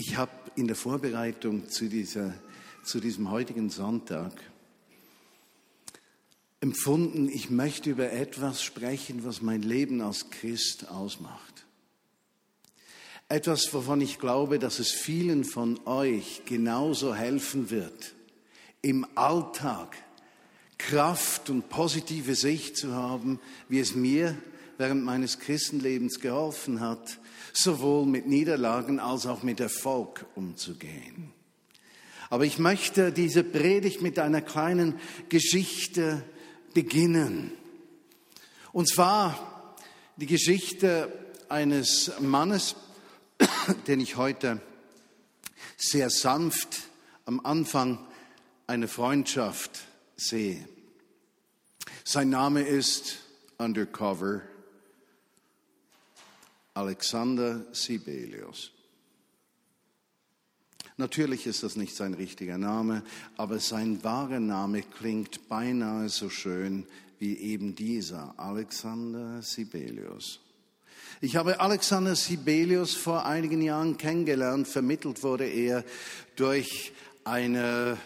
Ich 0.00 0.16
habe 0.16 0.30
in 0.54 0.68
der 0.68 0.76
Vorbereitung 0.76 1.68
zu, 1.70 1.88
dieser, 1.88 2.32
zu 2.84 3.00
diesem 3.00 3.32
heutigen 3.32 3.68
Sonntag 3.68 4.30
empfunden, 6.60 7.28
ich 7.28 7.50
möchte 7.50 7.90
über 7.90 8.12
etwas 8.12 8.62
sprechen, 8.62 9.24
was 9.24 9.42
mein 9.42 9.60
Leben 9.60 10.00
als 10.00 10.30
Christ 10.30 10.88
ausmacht. 10.88 11.66
Etwas, 13.28 13.74
wovon 13.74 14.00
ich 14.00 14.20
glaube, 14.20 14.60
dass 14.60 14.78
es 14.78 14.92
vielen 14.92 15.42
von 15.42 15.84
euch 15.84 16.42
genauso 16.44 17.12
helfen 17.12 17.70
wird, 17.70 18.14
im 18.82 19.04
Alltag 19.16 19.96
Kraft 20.78 21.50
und 21.50 21.68
positive 21.68 22.36
Sicht 22.36 22.76
zu 22.76 22.94
haben, 22.94 23.40
wie 23.68 23.80
es 23.80 23.96
mir 23.96 24.38
während 24.76 25.04
meines 25.04 25.40
Christenlebens 25.40 26.20
geholfen 26.20 26.78
hat, 26.78 27.18
sowohl 27.52 28.06
mit 28.06 28.26
Niederlagen 28.26 29.00
als 29.00 29.26
auch 29.26 29.42
mit 29.42 29.60
Erfolg 29.60 30.26
umzugehen. 30.34 31.32
Aber 32.30 32.44
ich 32.44 32.58
möchte 32.58 33.12
diese 33.12 33.42
Predigt 33.42 34.02
mit 34.02 34.18
einer 34.18 34.42
kleinen 34.42 35.00
Geschichte 35.28 36.22
beginnen. 36.74 37.52
Und 38.72 38.88
zwar 38.88 39.76
die 40.16 40.26
Geschichte 40.26 41.12
eines 41.48 42.12
Mannes, 42.20 42.76
den 43.86 44.00
ich 44.00 44.16
heute 44.16 44.60
sehr 45.76 46.10
sanft 46.10 46.82
am 47.24 47.40
Anfang 47.44 47.98
einer 48.66 48.88
Freundschaft 48.88 49.80
sehe. 50.16 50.68
Sein 52.04 52.30
Name 52.30 52.62
ist 52.62 53.18
Undercover 53.58 54.42
Alexander 56.78 57.66
Sibelius. 57.72 58.70
Natürlich 60.96 61.48
ist 61.48 61.64
das 61.64 61.74
nicht 61.74 61.96
sein 61.96 62.14
richtiger 62.14 62.56
Name, 62.56 63.02
aber 63.36 63.58
sein 63.58 64.04
wahrer 64.04 64.38
Name 64.38 64.82
klingt 64.82 65.48
beinahe 65.48 66.08
so 66.08 66.30
schön 66.30 66.86
wie 67.18 67.36
eben 67.36 67.74
dieser, 67.74 68.32
Alexander 68.36 69.42
Sibelius. 69.42 70.38
Ich 71.20 71.34
habe 71.34 71.58
Alexander 71.58 72.14
Sibelius 72.14 72.94
vor 72.94 73.26
einigen 73.26 73.60
Jahren 73.60 73.98
kennengelernt. 73.98 74.68
Vermittelt 74.68 75.24
wurde 75.24 75.48
er 75.48 75.84
durch 76.36 76.92
eine 77.24 77.98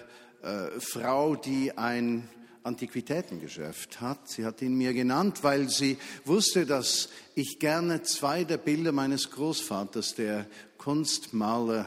äh, 0.43 0.81
Frau, 0.81 1.37
die 1.37 1.77
ein 1.77 2.27
Antiquitätengeschäft 2.65 4.01
hat. 4.01 4.29
Sie 4.29 4.45
hat 4.45 4.63
ihn 4.63 4.77
mir 4.77 4.93
genannt, 4.93 5.43
weil 5.43 5.69
sie 5.69 5.99
wusste, 6.25 6.67
dass 6.67 7.09
ich 7.35 7.59
gerne 7.59 8.03
zwei 8.03 8.45
der 8.45 8.59
Bilder 8.59 8.93
meines 8.93 9.31
Großvaters, 9.31 10.15
der 10.15 10.47
Kunstmaler 10.79 11.87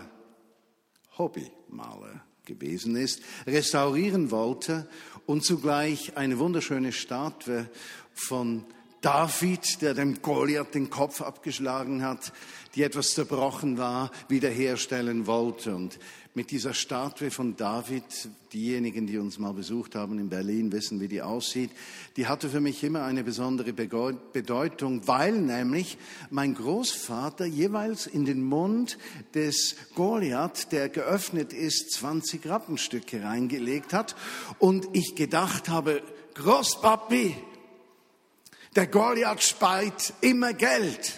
Hobbymaler 1.18 2.24
gewesen 2.46 2.96
ist, 2.96 3.22
restaurieren 3.48 4.32
wollte 4.32 4.88
und 5.26 5.44
zugleich 5.44 6.18
eine 6.18 6.40
wunderschöne 6.40 6.92
Statue 6.92 7.70
von 8.14 8.66
David, 9.06 9.84
der 9.84 9.94
dem 9.94 10.24
Goliath 10.24 10.74
den 10.74 10.90
Kopf 10.90 11.22
abgeschlagen 11.22 12.02
hat, 12.02 12.34
die 12.74 12.82
etwas 12.82 13.14
zerbrochen 13.14 13.78
war, 13.78 14.10
wiederherstellen 14.30 15.28
wollte. 15.28 15.76
Und 15.76 16.00
mit 16.34 16.50
dieser 16.50 16.74
Statue 16.74 17.30
von 17.30 17.56
David, 17.56 18.04
diejenigen, 18.52 19.06
die 19.06 19.20
uns 19.20 19.38
mal 19.38 19.54
besucht 19.54 19.94
haben 19.94 20.18
in 20.18 20.30
Berlin, 20.30 20.72
wissen, 20.72 21.00
wie 21.02 21.08
die 21.08 21.22
aussieht, 21.22 21.70
die 22.18 22.26
hatte 22.26 22.50
für 22.50 22.62
mich 22.62 22.84
immer 22.84 23.04
eine 23.04 23.24
besondere 23.24 23.74
Bedeutung, 23.74 25.08
weil 25.08 25.34
nämlich 25.34 26.00
mein 26.32 26.56
Großvater 26.56 27.46
jeweils 27.46 28.08
in 28.08 28.26
den 28.26 28.44
Mund 28.44 28.98
des 29.36 29.76
Goliath, 29.94 30.72
der 30.72 30.90
geöffnet 30.90 31.54
ist, 31.54 31.92
20 31.92 32.48
Rappenstücke 32.48 33.22
reingelegt 33.22 33.94
hat 33.94 34.16
und 34.58 34.88
ich 34.94 35.14
gedacht 35.14 35.70
habe, 35.70 36.02
Großpapi, 36.34 37.36
der 38.76 38.88
Goliath 38.88 39.42
speit 39.42 40.14
immer 40.22 40.54
Geld. 40.54 41.14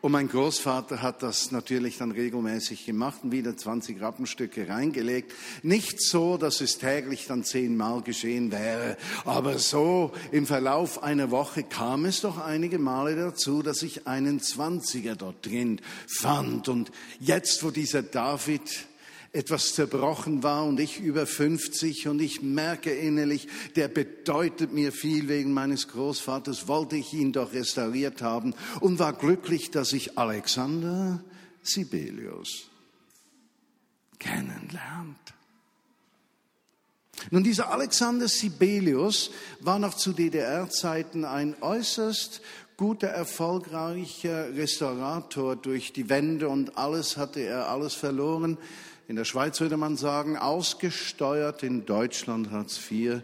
Und 0.00 0.12
mein 0.12 0.28
Großvater 0.28 1.02
hat 1.02 1.22
das 1.22 1.50
natürlich 1.50 1.98
dann 1.98 2.12
regelmäßig 2.12 2.86
gemacht 2.86 3.20
und 3.24 3.32
wieder 3.32 3.56
20 3.56 4.00
Rappenstücke 4.00 4.68
reingelegt. 4.68 5.32
Nicht 5.62 6.00
so, 6.00 6.36
dass 6.36 6.60
es 6.60 6.78
täglich 6.78 7.26
dann 7.26 7.44
zehnmal 7.44 8.02
geschehen 8.02 8.52
wäre, 8.52 8.96
aber 9.24 9.58
so 9.58 10.12
im 10.30 10.46
Verlauf 10.46 11.02
einer 11.02 11.30
Woche 11.30 11.64
kam 11.64 12.04
es 12.04 12.20
doch 12.20 12.38
einige 12.38 12.78
Male 12.78 13.16
dazu, 13.16 13.62
dass 13.62 13.82
ich 13.82 14.06
einen 14.06 14.40
Zwanziger 14.40 15.16
dort 15.16 15.44
drin 15.44 15.80
fand. 16.06 16.68
Und 16.68 16.92
jetzt, 17.18 17.64
wo 17.64 17.70
dieser 17.70 18.02
David 18.02 18.86
etwas 19.36 19.74
zerbrochen 19.74 20.42
war 20.42 20.64
und 20.64 20.80
ich 20.80 20.98
über 20.98 21.26
50 21.26 22.08
und 22.08 22.20
ich 22.20 22.40
merke 22.40 22.90
innerlich, 22.90 23.48
der 23.76 23.88
bedeutet 23.88 24.72
mir 24.72 24.92
viel 24.92 25.28
wegen 25.28 25.52
meines 25.52 25.88
Großvaters, 25.88 26.68
wollte 26.68 26.96
ich 26.96 27.12
ihn 27.12 27.32
doch 27.32 27.52
restauriert 27.52 28.22
haben 28.22 28.54
und 28.80 28.98
war 28.98 29.12
glücklich, 29.12 29.70
dass 29.70 29.92
ich 29.92 30.18
Alexander 30.18 31.22
Sibelius 31.62 32.70
kennenlernt. 34.18 35.18
Nun, 37.30 37.44
dieser 37.44 37.70
Alexander 37.70 38.28
Sibelius 38.28 39.30
war 39.60 39.78
noch 39.78 39.94
zu 39.94 40.12
DDR-Zeiten 40.12 41.24
ein 41.24 41.56
äußerst 41.60 42.40
guter, 42.76 43.08
erfolgreicher 43.08 44.54
Restaurator 44.54 45.56
durch 45.56 45.92
die 45.92 46.08
Wände 46.08 46.48
und 46.48 46.76
alles 46.76 47.16
hatte 47.16 47.40
er 47.40 47.68
alles 47.68 47.94
verloren. 47.94 48.58
In 49.08 49.14
der 49.14 49.24
Schweiz 49.24 49.60
würde 49.60 49.76
man 49.76 49.96
sagen, 49.96 50.36
ausgesteuert, 50.36 51.62
in 51.62 51.86
Deutschland 51.86 52.50
Hartz 52.50 52.80
IV, 52.90 53.22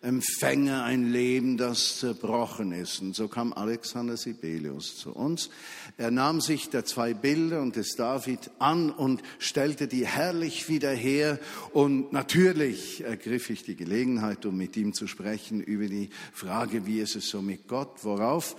empfänge 0.00 0.82
ein 0.82 1.10
Leben, 1.10 1.56
das 1.56 1.98
zerbrochen 1.98 2.72
ist. 2.72 3.00
Und 3.00 3.16
so 3.16 3.26
kam 3.26 3.52
Alexander 3.52 4.16
Sibelius 4.16 4.96
zu 4.96 5.12
uns. 5.12 5.48
Er 5.96 6.10
nahm 6.10 6.40
sich 6.40 6.68
der 6.68 6.84
zwei 6.84 7.14
Bilder 7.14 7.62
und 7.62 7.76
des 7.76 7.96
David 7.96 8.50
an 8.58 8.90
und 8.90 9.22
stellte 9.38 9.88
die 9.88 10.06
herrlich 10.06 10.68
wieder 10.68 10.90
her. 10.90 11.40
Und 11.72 12.12
natürlich 12.12 13.02
ergriff 13.02 13.48
ich 13.50 13.62
die 13.62 13.76
Gelegenheit, 13.76 14.44
um 14.44 14.56
mit 14.56 14.76
ihm 14.76 14.92
zu 14.92 15.06
sprechen 15.06 15.60
über 15.62 15.86
die 15.86 16.10
Frage, 16.32 16.86
wie 16.86 17.00
ist 17.00 17.16
es 17.16 17.28
so 17.28 17.40
mit 17.40 17.66
Gott, 17.66 18.04
worauf 18.04 18.56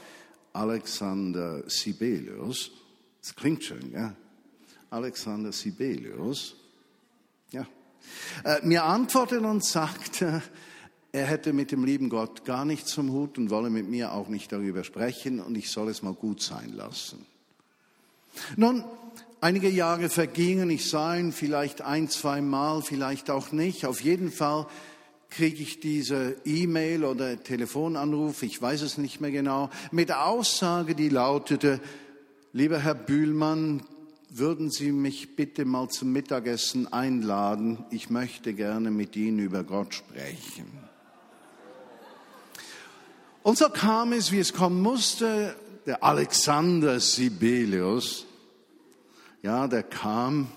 Alexander 0.52 1.64
Sibelius, 1.70 2.72
das 3.22 3.36
klingt 3.36 3.64
schön, 3.64 3.92
ja? 3.92 4.16
Alexander 4.90 5.52
Sibelius 5.52 6.56
mir 8.64 8.84
antwortet 8.84 9.42
und 9.44 9.64
sagte, 9.64 10.42
er 11.12 11.26
hätte 11.26 11.54
mit 11.54 11.72
dem 11.72 11.86
lieben 11.86 12.10
Gott 12.10 12.44
gar 12.44 12.66
nichts 12.66 12.92
zum 12.92 13.12
Hut 13.12 13.38
und 13.38 13.50
wolle 13.50 13.70
mit 13.70 13.88
mir 13.88 14.12
auch 14.12 14.28
nicht 14.28 14.52
darüber 14.52 14.84
sprechen 14.84 15.40
und 15.40 15.56
ich 15.58 15.70
soll 15.72 15.90
es 15.90 16.02
mal 16.02 16.14
gut 16.14 16.42
sein 16.42 16.74
lassen. 16.74 17.26
Nun, 18.58 18.84
einige 19.40 19.70
Jahre 19.70 20.10
vergingen, 20.10 20.70
ich 20.70 20.90
sah 20.90 21.16
ihn 21.16 21.32
vielleicht 21.32 21.82
ein, 21.82 22.10
zwei 22.10 22.42
Mal, 22.42 22.82
vielleicht 22.82 23.30
auch 23.30 23.54
nicht. 23.54 23.86
Auf 23.86 24.02
jeden 24.02 24.30
Fall 24.32 24.68
kriege 25.30 25.62
ich 25.62 25.80
diese 25.80 26.36
E-Mail 26.44 27.06
oder 27.06 27.42
Telefonanruf, 27.42 28.44
ich 28.44 28.62
weiß 28.62 28.82
es 28.82 28.98
nicht 28.98 29.22
mehr 29.22 29.32
genau, 29.32 29.70
mit 29.92 30.12
Aussage, 30.12 30.96
die 30.96 31.10
lautete, 31.10 31.80
lieber 32.54 32.80
Herr 32.80 32.96
Bühlmann, 32.96 33.84
würden 34.30 34.70
Sie 34.70 34.92
mich 34.92 35.36
bitte 35.36 35.66
mal 35.66 35.90
zum 35.90 36.12
Mittagessen 36.12 36.92
einladen? 36.92 37.86
Ich 37.92 38.10
möchte 38.10 38.54
gerne 38.54 38.92
mit 38.92 39.16
Ihnen 39.16 39.40
über 39.40 39.64
Gott 39.64 39.94
sprechen. 39.94 40.66
Und 43.44 43.58
so 43.58 43.70
kam 43.70 44.14
es, 44.14 44.32
wie 44.32 44.40
es 44.40 44.54
kommen 44.54 44.82
musste, 44.82 45.56
der 45.86 46.04
Alexander 46.04 47.00
Sibelius, 47.00 48.26
ja, 49.44 49.68
der 49.68 49.84
kam 49.84 50.48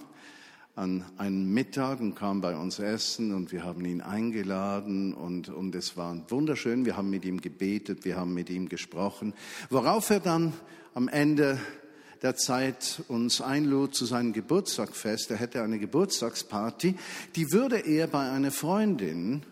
an 0.75 1.05
einem 1.17 1.53
Mittag 1.53 2.01
und 2.01 2.15
kam 2.15 2.41
bei 2.41 2.57
uns 2.57 2.79
essen 2.79 3.35
und 3.35 3.51
wir 3.51 3.65
haben 3.65 3.85
ihn 3.85 4.01
eingeladen 4.01 5.13
und, 5.13 5.49
und 5.49 5.75
es 5.75 5.97
war 5.97 6.17
wunderschön. 6.29 6.85
Wir 6.87 6.97
haben 6.97 7.11
mit 7.11 7.25
ihm 7.25 7.41
gebetet, 7.41 8.05
wir 8.05 8.17
haben 8.17 8.33
mit 8.33 8.49
ihm 8.49 8.69
gesprochen, 8.69 9.35
worauf 9.71 10.09
er 10.11 10.21
dann 10.21 10.53
am 10.95 11.09
Ende 11.09 11.59
der 12.23 12.37
Zeit 12.37 13.03
uns 13.09 13.41
einlud 13.41 13.95
zu 13.95 14.05
seinem 14.05 14.33
Geburtstagsfest. 14.33 15.31
Er 15.31 15.37
hätte 15.37 15.63
eine 15.63 15.79
Geburtstagsparty. 15.79 16.95
Die 17.37 17.53
würde 17.53 17.79
er 17.79 18.07
bei 18.07 18.31
einer 18.31 18.51
Freundin 18.51 19.43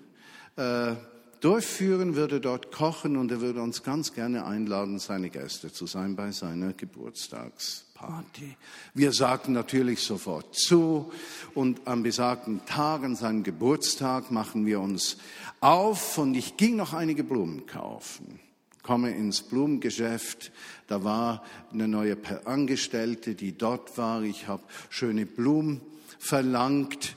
äh, 0.56 0.94
durchführen, 1.40 2.16
würde 2.16 2.40
dort 2.40 2.72
kochen 2.72 3.16
und 3.16 3.30
er 3.30 3.40
würde 3.40 3.62
uns 3.62 3.82
ganz 3.82 4.14
gerne 4.14 4.46
einladen, 4.46 4.98
seine 4.98 5.30
Gäste 5.30 5.72
zu 5.72 5.86
sein 5.86 6.16
bei 6.16 6.32
seiner 6.32 6.72
Geburtstagsparty. 6.72 8.56
Wir 8.94 9.12
sagten 9.12 9.52
natürlich 9.52 10.00
sofort 10.00 10.54
zu 10.56 11.12
und 11.54 11.86
am 11.86 12.02
besagten 12.02 12.64
Tag, 12.66 13.04
an 13.04 13.16
seinem 13.16 13.42
Geburtstag, 13.42 14.30
machen 14.30 14.66
wir 14.66 14.80
uns 14.80 15.18
auf 15.60 16.18
und 16.18 16.34
ich 16.34 16.56
ging 16.56 16.76
noch 16.76 16.94
einige 16.94 17.22
Blumen 17.22 17.66
kaufen 17.66 18.40
komme 18.86 19.10
ins 19.10 19.42
Blumengeschäft, 19.42 20.52
da 20.86 21.02
war 21.02 21.42
eine 21.72 21.88
neue 21.88 22.16
Angestellte, 22.44 23.34
die 23.34 23.58
dort 23.58 23.98
war, 23.98 24.22
ich 24.22 24.46
habe 24.46 24.62
schöne 24.90 25.26
Blumen 25.26 25.80
verlangt, 26.20 27.16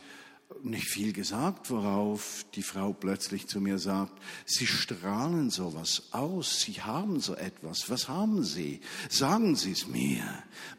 nicht 0.63 0.87
viel 0.89 1.13
gesagt, 1.13 1.69
worauf 1.69 2.43
die 2.55 2.63
Frau 2.63 2.91
plötzlich 2.91 3.47
zu 3.47 3.61
mir 3.61 3.77
sagt, 3.77 4.11
Sie 4.45 4.65
strahlen 4.65 5.51
sowas 5.51 6.09
aus, 6.11 6.61
Sie 6.61 6.81
haben 6.81 7.19
so 7.19 7.35
etwas, 7.35 7.89
was 7.89 8.09
haben 8.09 8.43
Sie? 8.43 8.81
Sagen 9.07 9.55
Sie 9.55 9.71
es 9.71 9.87
mir. 9.87 10.23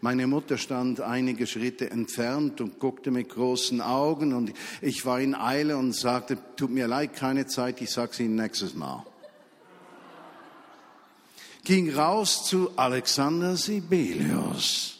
Meine 0.00 0.26
Mutter 0.26 0.58
stand 0.58 1.00
einige 1.00 1.46
Schritte 1.46 1.88
entfernt 1.88 2.60
und 2.60 2.80
guckte 2.80 3.12
mit 3.12 3.28
großen 3.28 3.80
Augen 3.80 4.32
und 4.32 4.52
ich 4.82 5.06
war 5.06 5.20
in 5.20 5.36
Eile 5.36 5.76
und 5.76 5.94
sagte, 5.94 6.36
tut 6.56 6.70
mir 6.70 6.88
leid, 6.88 7.14
keine 7.14 7.46
Zeit, 7.46 7.80
ich 7.80 7.90
sag's 7.90 8.18
Ihnen 8.18 8.34
nächstes 8.34 8.74
Mal. 8.74 9.06
Ging 11.70 11.94
raus 11.94 12.42
zu 12.42 12.72
Alexander 12.74 13.56
Sibelius, 13.56 14.98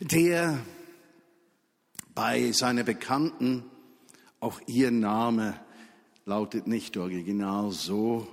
der 0.00 0.58
bei 2.12 2.50
seiner 2.50 2.82
Bekannten, 2.82 3.62
auch 4.40 4.60
ihr 4.66 4.90
Name 4.90 5.54
lautet 6.24 6.66
nicht 6.66 6.96
original 6.96 7.70
so, 7.70 8.26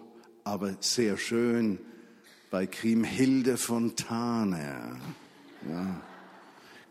aber 0.46 0.78
sehr 0.80 1.16
schön, 1.18 1.78
bei 2.50 2.66
Kriemhilde 2.66 3.58
Fontane. 3.58 5.00
Ja. 5.70 6.02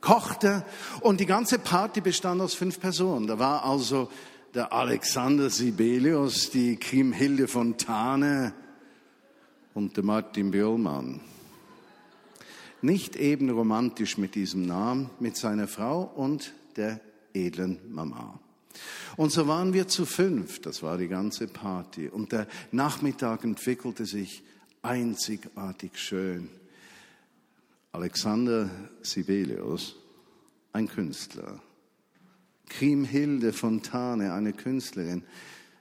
Kochte 0.00 0.64
und 1.00 1.19
die 1.19 1.26
ganze 1.26 1.58
Party 1.58 2.00
bestand 2.00 2.40
aus 2.40 2.54
fünf 2.54 2.78
Personen. 2.78 3.26
Da 3.26 3.40
war 3.40 3.64
also 3.64 4.12
der 4.54 4.72
Alexander 4.72 5.50
Sibelius, 5.50 6.50
die 6.50 6.76
Kriemhilde 6.76 7.48
Fontane 7.48 8.54
und 9.76 10.02
Martin 10.02 10.52
Böhlmann. 10.52 11.20
Nicht 12.81 13.14
eben 13.14 13.50
romantisch 13.50 14.17
mit 14.17 14.34
diesem 14.34 14.62
Namen, 14.62 15.11
mit 15.20 15.37
seiner 15.37 15.69
Frau 15.69 16.02
und 16.02 16.55
der 16.76 17.00
edlen 17.34 17.78
Mama. 17.90 18.40
Und 19.19 19.32
so 19.32 19.46
waren 19.46 19.75
wir 19.75 19.87
zu 19.87 20.06
fünf, 20.06 20.61
das 20.62 20.82
war 20.82 20.96
die 20.96 21.08
ganze 21.08 21.46
Party. 21.46 22.08
Und 22.08 22.32
der 22.32 22.46
Nachmittag 22.73 23.44
entwickelte 23.44 24.06
sich 24.06 24.43
einzigartig 24.81 25.99
schön. 25.99 26.49
Alexander 27.93 28.70
Sibelius, 29.02 29.96
ein 30.72 30.88
Künstler. 30.88 31.61
Kriemhilde 32.69 33.52
Fontane, 33.52 34.32
eine 34.32 34.55
Künstlerin. 34.55 35.22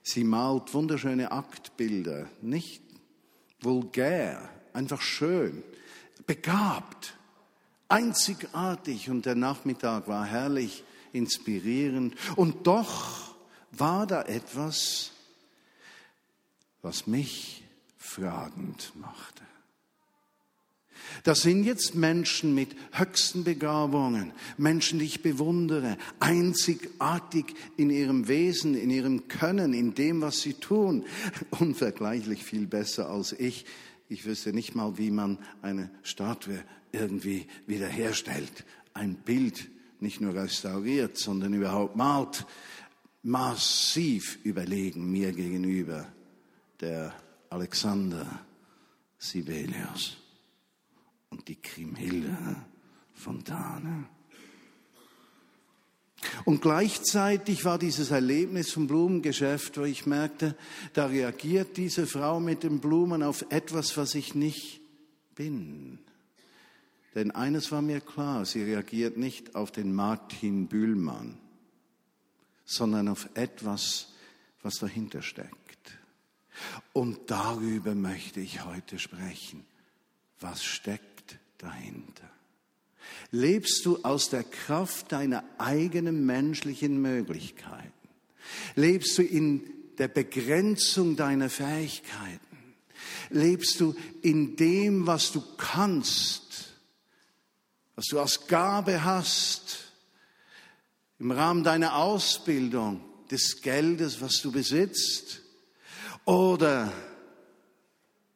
Sie 0.03 0.25
malt 0.25 0.73
wunderschöne 0.73 1.31
Aktbilder, 1.31 2.27
nicht 2.41 2.84
vulgär, 3.65 4.49
einfach 4.73 5.01
schön, 5.01 5.63
begabt 6.25 7.15
einzigartig 7.87 9.09
und 9.09 9.25
der 9.25 9.35
Nachmittag 9.35 10.07
war 10.07 10.25
herrlich 10.25 10.83
inspirierend. 11.13 12.15
Und 12.35 12.67
doch 12.67 13.35
war 13.71 14.07
da 14.07 14.23
etwas, 14.23 15.11
was 16.81 17.07
mich 17.07 17.63
fragend 17.97 18.91
machte. 18.95 19.34
Das 21.25 21.41
sind 21.41 21.63
jetzt 21.63 21.95
Menschen 21.95 22.53
mit 22.53 22.75
höchsten 22.91 23.43
Begabungen, 23.43 24.31
Menschen, 24.59 24.99
die 24.99 25.05
ich 25.05 25.23
bewundere, 25.23 25.97
einzigartig 26.19 27.55
in 27.77 27.89
ihrem 27.89 28.27
Wesen, 28.27 28.75
in 28.75 28.91
ihrem 28.91 29.27
Können, 29.27 29.73
in 29.73 29.95
dem, 29.95 30.21
was 30.21 30.41
sie 30.41 30.53
tun, 30.53 31.03
unvergleichlich 31.49 32.43
viel 32.43 32.67
besser 32.67 33.09
als 33.09 33.33
ich. 33.33 33.65
Ich 34.07 34.27
wüsste 34.27 34.53
nicht 34.53 34.75
mal, 34.75 34.99
wie 34.99 35.09
man 35.09 35.39
eine 35.63 35.89
Statue 36.03 36.63
irgendwie 36.91 37.47
wiederherstellt. 37.65 38.63
Ein 38.93 39.15
Bild 39.15 39.67
nicht 39.99 40.21
nur 40.21 40.35
restauriert, 40.35 41.17
sondern 41.17 41.55
überhaupt 41.55 41.95
malt. 41.95 42.45
Massiv 43.23 44.37
überlegen 44.43 45.11
mir 45.11 45.31
gegenüber 45.31 46.05
der 46.79 47.15
Alexander 47.49 48.45
Sibelius 49.17 50.17
und 51.29 51.47
die 51.47 51.55
Kriemhilde 51.55 52.37
Fontane. 53.13 54.05
Und 56.43 56.61
gleichzeitig 56.61 57.65
war 57.65 57.77
dieses 57.77 58.11
Erlebnis 58.11 58.71
vom 58.71 58.87
Blumengeschäft, 58.87 59.77
wo 59.77 59.83
ich 59.83 60.05
merkte, 60.05 60.55
da 60.93 61.07
reagiert 61.07 61.77
diese 61.77 62.07
Frau 62.07 62.39
mit 62.39 62.63
den 62.63 62.79
Blumen 62.79 63.23
auf 63.23 63.45
etwas, 63.49 63.95
was 63.97 64.15
ich 64.15 64.35
nicht 64.35 64.81
bin. 65.35 65.99
Denn 67.13 67.31
eines 67.31 67.71
war 67.71 67.81
mir 67.81 68.01
klar, 68.01 68.45
sie 68.45 68.63
reagiert 68.63 69.17
nicht 69.17 69.55
auf 69.55 69.71
den 69.71 69.93
Martin 69.93 70.67
Bühlmann, 70.67 71.37
sondern 72.65 73.07
auf 73.07 73.29
etwas, 73.35 74.13
was 74.61 74.75
dahinter 74.75 75.21
steckt. 75.21 75.55
Und 76.93 77.31
darüber 77.31 77.95
möchte 77.95 78.39
ich 78.39 78.65
heute 78.65 78.99
sprechen. 78.99 79.65
Was 80.39 80.63
steckt 80.63 81.14
dahinter? 81.57 82.29
Lebst 83.31 83.85
du 83.85 83.99
aus 84.03 84.29
der 84.29 84.43
Kraft 84.43 85.11
deiner 85.11 85.43
eigenen 85.57 86.25
menschlichen 86.25 87.01
Möglichkeiten? 87.01 87.91
Lebst 88.75 89.17
du 89.17 89.23
in 89.23 89.63
der 89.97 90.07
Begrenzung 90.07 91.15
deiner 91.15 91.49
Fähigkeiten? 91.49 92.39
Lebst 93.29 93.79
du 93.79 93.95
in 94.21 94.55
dem, 94.55 95.07
was 95.07 95.31
du 95.31 95.41
kannst, 95.57 96.75
was 97.95 98.05
du 98.05 98.19
als 98.19 98.47
Gabe 98.47 99.03
hast, 99.03 99.91
im 101.19 101.31
Rahmen 101.31 101.63
deiner 101.63 101.95
Ausbildung, 101.95 103.01
des 103.31 103.61
Geldes, 103.61 104.21
was 104.21 104.41
du 104.41 104.51
besitzt? 104.51 105.41
Oder 106.25 106.91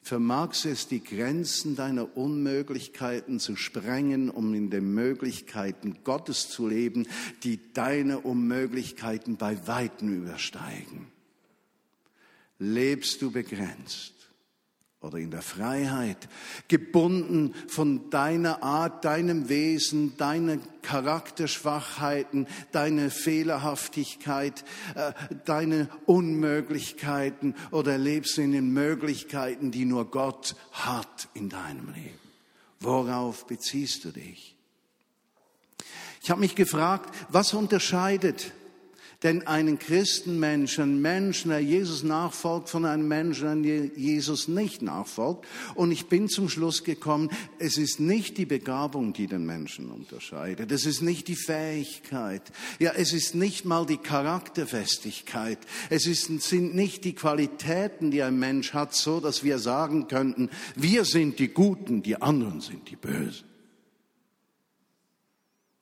vermagst 0.10 0.66
du 0.66 0.70
es, 0.70 0.88
die 0.88 1.04
Grenzen 1.04 1.76
deiner 1.76 2.18
Unmöglichkeiten 2.18 3.40
zu 3.40 3.56
sprengen, 3.56 4.32
um 4.32 4.56
in 4.56 4.72
den 4.72 4.92
Möglichkeiten 4.96 6.00
Gottes 6.04 6.50
zu 6.50 6.68
leben, 6.68 7.08
die 7.44 7.60
deine 7.74 8.20
Unmöglichkeiten 8.20 9.38
bei 9.38 9.68
weitem 9.68 10.12
übersteigen? 10.12 11.12
Lebst 12.58 13.22
du 13.22 13.30
begrenzt? 13.30 14.19
Oder 15.02 15.18
in 15.18 15.32
der 15.32 15.42
Freiheit, 15.42 16.28
gebunden 16.68 17.54
von 17.68 18.10
deiner 18.10 18.64
Art, 18.64 19.06
deinem 19.06 19.48
Wesen, 19.48 20.18
deinen 20.18 20.62
Charakterschwachheiten, 20.82 22.48
deine 22.74 23.10
Fehlerhaftigkeit, 23.10 24.66
äh, 24.96 25.14
deine 25.46 25.90
Unmöglichkeiten 26.06 27.56
oder 27.72 27.98
lebst 27.98 28.38
in 28.40 28.52
den 28.52 28.74
Möglichkeiten, 28.74 29.72
die 29.72 29.86
nur 29.86 30.12
Gott 30.12 30.56
hat 30.74 31.30
in 31.34 31.48
deinem 31.48 31.94
Leben? 31.94 32.20
Worauf 32.82 33.48
beziehst 33.48 34.04
du 34.04 34.12
dich? 34.12 34.58
Ich 36.22 36.30
habe 36.30 36.42
mich 36.42 36.56
gefragt, 36.56 37.16
was 37.30 37.54
unterscheidet 37.54 38.52
denn 39.24 39.46
einen 39.46 39.80
Christenmenschen, 39.80 41.02
Menschen, 41.02 41.52
der 41.52 41.60
Jesus 41.60 42.04
nachfolgt, 42.04 42.70
von 42.70 42.86
einem 42.86 43.08
Menschen, 43.08 43.64
der 43.64 43.86
Jesus 43.88 44.48
nicht 44.48 44.82
nachfolgt. 44.82 45.46
Und 45.76 45.92
ich 45.92 46.08
bin 46.08 46.30
zum 46.30 46.48
Schluss 46.48 46.86
gekommen, 46.86 47.30
es 47.58 47.78
ist 47.78 48.00
nicht 48.00 48.38
die 48.38 48.46
Begabung, 48.46 49.12
die 49.12 49.28
den 49.28 49.46
Menschen 49.46 49.92
unterscheidet. 49.92 50.72
Es 50.72 50.86
ist 50.86 51.02
nicht 51.02 51.28
die 51.28 51.36
Fähigkeit. 51.36 52.44
Ja, 52.80 52.94
es 52.96 53.12
ist 53.12 53.36
nicht 53.36 53.66
mal 53.66 53.86
die 53.86 53.98
Charakterfestigkeit. 53.98 55.60
Es 55.90 56.08
ist, 56.08 56.42
sind 56.42 56.74
nicht 56.74 57.04
die 57.04 57.14
Qualitäten, 57.14 58.12
die 58.12 58.24
ein 58.24 58.40
Mensch 58.40 58.74
hat, 58.74 58.96
so 58.96 59.20
dass 59.20 59.44
wir 59.44 59.60
sagen 59.60 60.08
könnten, 60.08 60.50
wir 60.76 61.04
sind 61.04 61.40
die 61.40 61.50
Guten, 61.50 62.04
die 62.04 62.22
anderen 62.22 62.62
sind 62.62 62.90
die 62.90 62.96
Bösen 62.96 63.49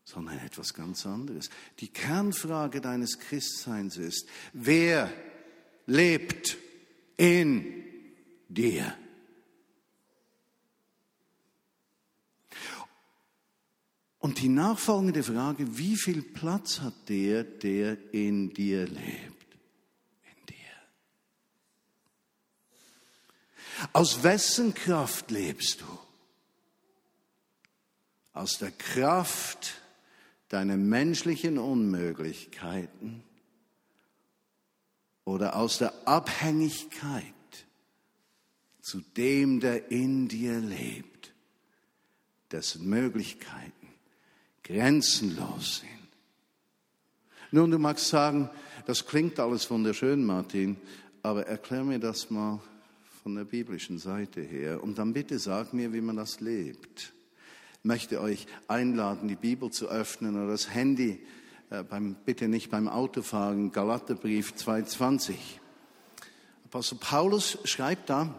sondern 0.07 0.39
etwas 0.39 0.73
ganz 0.73 1.05
anderes. 1.05 1.49
Die 1.81 1.89
Kernfrage 1.89 2.79
deines 2.79 3.19
Christseins 3.19 3.97
ist, 3.97 4.25
wer 4.53 5.11
lebt 5.85 6.57
in 7.17 7.83
dir? 8.47 8.97
Und 14.19 14.39
die 14.39 14.47
nachfolgende 14.47 15.23
Frage, 15.23 15.77
wie 15.77 15.97
viel 15.97 16.21
Platz 16.21 16.79
hat 16.79 17.09
der, 17.09 17.43
der 17.43 17.97
in 18.13 18.53
dir 18.53 18.87
lebt? 18.87 19.57
In 20.23 20.45
dir. 20.45 20.55
Aus 23.91 24.23
wessen 24.23 24.73
Kraft 24.73 25.31
lebst 25.31 25.81
du? 25.81 25.99
Aus 28.31 28.57
der 28.57 28.71
Kraft 28.71 29.81
deine 30.49 30.77
menschlichen 30.77 31.57
Unmöglichkeiten 31.57 33.23
oder 35.25 35.55
aus 35.55 35.77
der 35.77 35.93
Abhängigkeit 36.07 37.23
zu 38.81 39.01
dem, 39.17 39.59
der 39.59 39.91
in 39.91 40.29
dir 40.29 40.59
lebt, 40.59 41.33
dessen 42.51 42.87
Möglichkeiten 42.87 43.87
grenzenlos 44.63 45.79
sind. 45.79 45.89
Nun, 47.51 47.71
du 47.71 47.79
magst 47.79 48.07
sagen, 48.07 48.49
das 48.85 49.05
klingt 49.05 49.39
alles 49.39 49.69
wunderschön, 49.69 50.25
Martin, 50.25 50.77
aber 51.23 51.45
erklär 51.45 51.83
mir 51.83 51.99
das 51.99 52.29
mal 52.29 52.61
von 53.23 53.35
der 53.35 53.43
biblischen 53.43 53.97
Seite 53.99 54.41
her 54.41 54.81
und 54.81 54.97
dann 54.97 55.11
bitte 55.11 55.39
sag 55.39 55.73
mir, 55.73 55.91
wie 55.91 55.99
man 55.99 56.15
das 56.15 56.39
lebt. 56.39 57.13
Möchte 57.83 58.21
euch 58.21 58.47
einladen, 58.67 59.27
die 59.27 59.35
Bibel 59.35 59.71
zu 59.71 59.87
öffnen 59.87 60.35
oder 60.35 60.51
das 60.51 60.73
Handy, 60.73 61.21
äh, 61.69 61.83
beim, 61.83 62.15
bitte 62.25 62.47
nicht 62.47 62.69
beim 62.69 62.87
Autofahren, 62.87 63.71
Galaterbrief 63.71 64.53
2,20. 64.53 65.35
Apostel 66.65 66.97
Paulus 66.99 67.57
schreibt 67.63 68.09
da, 68.09 68.33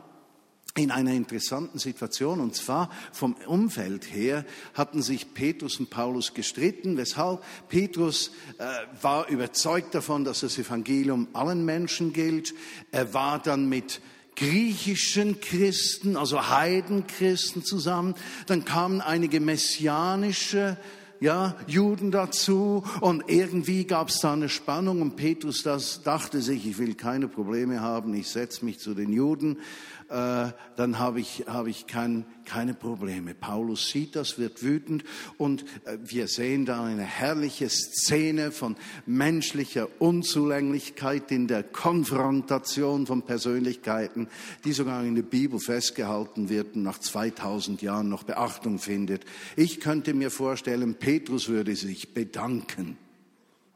in 0.78 0.90
einer 0.90 1.12
interessanten 1.12 1.78
Situation. 1.78 2.40
Und 2.40 2.54
zwar 2.54 2.90
vom 3.12 3.35
Umfeld 3.47 4.12
her 4.14 4.45
hatten 4.75 5.02
sich 5.02 5.35
Petrus 5.35 5.80
und 5.80 5.90
Paulus 5.90 6.35
gestritten. 6.35 6.97
Weshalb? 6.97 7.42
Petrus 7.68 8.30
äh, 8.59 8.64
war 9.02 9.28
überzeugt 9.28 9.95
davon, 9.95 10.25
dass 10.25 10.40
das 10.40 10.59
Evangelium 10.59 11.28
allen 11.33 11.64
Menschen 11.64 12.12
gilt. 12.12 12.54
Er 12.92 13.12
war 13.12 13.40
dann 13.40 13.68
mit 13.68 14.00
griechischen 14.38 15.40
Christen, 15.40 16.16
also 16.16 16.49
Heidenchristen 16.49 17.64
zusammen. 17.64 18.14
Dann 18.47 18.64
kamen 18.64 19.00
einige 19.00 19.40
messianische 19.40 20.76
ja, 21.21 21.57
Juden 21.66 22.11
dazu. 22.11 22.85
Und 23.00 23.25
irgendwie 23.26 23.85
gab 23.85 24.09
es 24.09 24.21
da 24.21 24.33
eine 24.33 24.49
Spannung. 24.49 25.02
Und 25.02 25.16
Petrus 25.16 25.62
das 25.62 26.02
dachte 26.02 26.40
sich, 26.40 26.66
ich 26.66 26.78
will 26.78 26.95
keine 26.95 27.28
Probleme 27.28 27.80
haben, 27.80 28.14
ich 28.14 28.28
setze 28.28 28.64
mich 28.64 28.78
zu 28.78 28.95
den 28.95 29.12
Juden 29.12 29.59
äh, 30.08 30.52
dann 30.76 30.98
habe 30.98 31.20
ich, 31.20 31.44
habe 31.46 31.68
ich 31.68 31.86
kein, 31.86 32.24
keine 32.46 32.72
Probleme. 32.72 33.34
Paulus 33.34 33.90
sieht 33.90 34.16
das, 34.16 34.38
wird 34.38 34.62
wütend 34.62 35.04
und 35.36 35.64
äh, 35.84 35.98
wir 36.02 36.28
sehen 36.28 36.64
da 36.64 36.82
eine 36.82 37.02
herrliche 37.02 37.68
Szene 37.68 38.50
von 38.50 38.76
menschlicher 39.04 39.88
Unzulänglichkeit 39.98 41.30
in 41.30 41.46
der 41.46 41.62
Konfrontation 41.62 43.06
von 43.06 43.22
Persönlichkeiten, 43.22 44.28
die 44.64 44.72
sogar 44.72 45.04
in 45.04 45.14
der 45.14 45.22
Bibel 45.22 45.60
festgehalten 45.60 46.48
wird 46.48 46.74
und 46.74 46.84
nach 46.84 46.98
2000 46.98 47.82
Jahren 47.82 48.08
noch 48.08 48.22
Beachtung 48.22 48.78
findet. 48.78 49.26
Ich 49.56 49.78
könnte 49.78 50.14
mir 50.14 50.30
vorstellen, 50.30 50.94
Petrus 50.94 51.48
würde 51.48 51.76
sich 51.76 52.14
bedanken, 52.14 52.96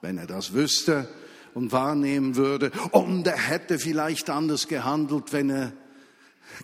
wenn 0.00 0.16
er 0.16 0.26
das 0.26 0.54
wüsste 0.54 1.08
und 1.52 1.72
wahrnehmen 1.72 2.36
würde. 2.36 2.70
Und 2.90 3.26
er 3.26 3.36
hätte 3.36 3.78
vielleicht 3.78 4.30
anders 4.30 4.66
gehandelt, 4.66 5.34
wenn 5.34 5.50
er 5.50 5.72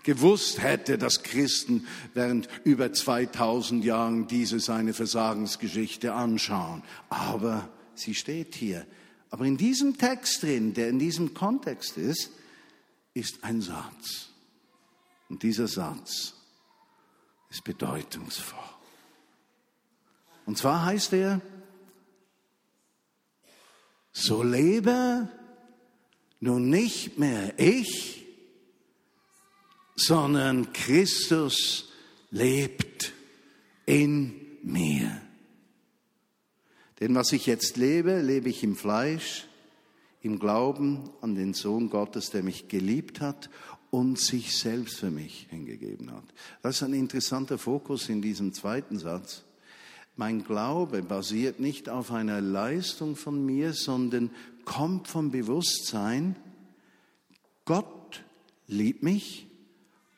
gewusst 0.02 0.62
hätte, 0.62 0.98
dass 0.98 1.22
Christen 1.22 1.86
während 2.14 2.48
über 2.64 2.92
2000 2.92 3.84
Jahren 3.84 4.26
diese 4.26 4.60
seine 4.60 4.92
Versagensgeschichte 4.92 6.12
anschauen. 6.12 6.82
Aber 7.08 7.68
sie 7.94 8.14
steht 8.14 8.54
hier. 8.54 8.86
Aber 9.30 9.44
in 9.44 9.56
diesem 9.56 9.98
Text 9.98 10.42
drin, 10.42 10.74
der 10.74 10.88
in 10.88 10.98
diesem 10.98 11.34
Kontext 11.34 11.96
ist, 11.96 12.30
ist 13.14 13.44
ein 13.44 13.60
Satz. 13.60 14.30
Und 15.28 15.42
dieser 15.42 15.68
Satz 15.68 16.34
ist 17.50 17.64
bedeutungsvoll. 17.64 18.58
Und 20.46 20.56
zwar 20.56 20.86
heißt 20.86 21.12
er, 21.12 21.40
so 24.12 24.42
lebe 24.42 25.28
nun 26.40 26.70
nicht 26.70 27.18
mehr 27.18 27.58
ich, 27.58 28.17
sondern 29.98 30.72
Christus 30.72 31.88
lebt 32.30 33.12
in 33.86 34.34
mir. 34.62 35.20
Denn 37.00 37.14
was 37.14 37.32
ich 37.32 37.46
jetzt 37.46 37.76
lebe, 37.76 38.20
lebe 38.20 38.48
ich 38.48 38.62
im 38.62 38.76
Fleisch, 38.76 39.46
im 40.20 40.38
Glauben 40.38 41.10
an 41.20 41.34
den 41.34 41.54
Sohn 41.54 41.90
Gottes, 41.90 42.30
der 42.30 42.42
mich 42.42 42.68
geliebt 42.68 43.20
hat 43.20 43.50
und 43.90 44.18
sich 44.20 44.56
selbst 44.56 44.98
für 44.98 45.10
mich 45.10 45.46
hingegeben 45.50 46.12
hat. 46.12 46.24
Das 46.62 46.76
ist 46.76 46.82
ein 46.82 46.94
interessanter 46.94 47.56
Fokus 47.56 48.08
in 48.08 48.20
diesem 48.20 48.52
zweiten 48.52 48.98
Satz. 48.98 49.44
Mein 50.16 50.42
Glaube 50.42 51.02
basiert 51.02 51.60
nicht 51.60 51.88
auf 51.88 52.10
einer 52.10 52.40
Leistung 52.40 53.14
von 53.14 53.46
mir, 53.46 53.72
sondern 53.72 54.30
kommt 54.64 55.08
vom 55.08 55.30
Bewusstsein, 55.30 56.36
Gott 57.64 58.24
liebt 58.66 59.02
mich 59.02 59.47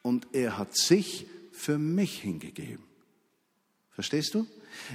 und 0.03 0.29
er 0.33 0.59
hat 0.59 0.77
sich 0.77 1.27
für 1.53 1.79
mich 1.79 2.21
hingegeben. 2.21 2.85
Verstehst 3.91 4.35
du? 4.35 4.47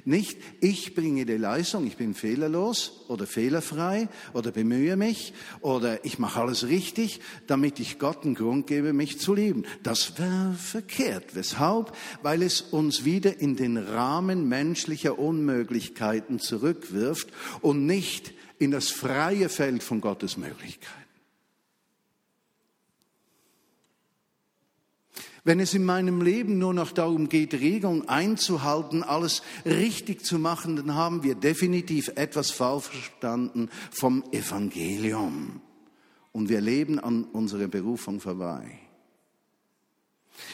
Nicht, 0.04 0.38
ich 0.62 0.96
bringe 0.96 1.26
die 1.26 1.38
Leistung, 1.38 1.86
ich 1.86 1.98
bin 1.98 2.14
fehlerlos 2.14 3.04
oder 3.08 3.28
fehlerfrei 3.28 4.08
oder 4.34 4.52
bemühe 4.52 4.96
mich 4.96 5.34
oder 5.62 6.04
ich 6.06 6.18
mache 6.18 6.42
alles 6.42 6.68
richtig, 6.68 7.20
damit 7.48 7.80
ich 7.80 8.00
Gott 8.00 8.24
einen 8.24 8.36
Grund 8.36 8.68
gebe, 8.68 8.94
mich 8.94 9.20
zu 9.20 9.34
lieben. 9.34 9.66
Das 9.84 10.18
wäre 10.18 10.54
verkehrt. 10.54 11.36
Weshalb? 11.36 11.96
Weil 12.24 12.42
es 12.42 12.62
uns 12.62 13.06
wieder 13.06 13.40
in 13.40 13.56
den 13.56 13.78
Rahmen 13.78 14.48
menschlicher 14.48 15.20
Unmöglichkeiten 15.20 16.40
zurückwirft 16.40 17.30
und 17.62 17.86
nicht 17.86 18.34
in 18.58 18.72
das 18.72 18.90
freie 18.90 19.50
Feld 19.50 19.84
von 19.84 20.02
Gottes 20.02 20.38
Möglichkeiten. 20.38 21.05
Wenn 25.46 25.60
es 25.60 25.76
in 25.76 25.86
meinem 25.86 26.22
Leben 26.22 26.58
nur 26.58 26.74
noch 26.74 26.92
darum 26.92 27.30
geht, 27.30 27.54
Regeln 27.54 28.10
einzuhalten, 28.10 29.04
alles 29.04 29.44
richtig 29.64 30.26
zu 30.26 30.40
machen, 30.40 30.76
dann 30.76 30.96
haben 30.96 31.22
wir 31.22 31.36
definitiv 31.36 32.12
etwas 32.16 32.50
falsch 32.50 32.86
verstanden 32.86 33.70
vom 33.92 34.24
Evangelium. 34.32 35.62
Und 36.32 36.50
wir 36.50 36.62
leben 36.62 37.00
an 37.00 37.26
unserer 37.26 37.68
Berufung 37.68 38.20
vorbei. 38.20 38.80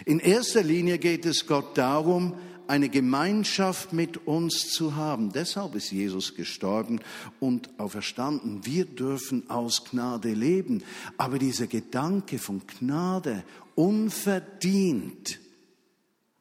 In 0.05 0.19
erster 0.19 0.61
Linie 0.61 0.97
geht 0.97 1.25
es 1.25 1.47
Gott 1.47 1.77
darum, 1.77 2.35
eine 2.67 2.87
Gemeinschaft 2.87 3.91
mit 3.91 4.27
uns 4.27 4.69
zu 4.69 4.95
haben. 4.95 5.33
Deshalb 5.33 5.75
ist 5.75 5.91
Jesus 5.91 6.35
gestorben 6.35 7.01
und 7.41 7.69
auferstanden. 7.77 8.65
Wir 8.65 8.85
dürfen 8.85 9.49
aus 9.49 9.83
Gnade 9.83 10.33
leben. 10.33 10.83
Aber 11.17 11.37
dieser 11.37 11.67
Gedanke 11.67 12.39
von 12.39 12.61
Gnade 12.65 13.43
unverdient 13.75 15.39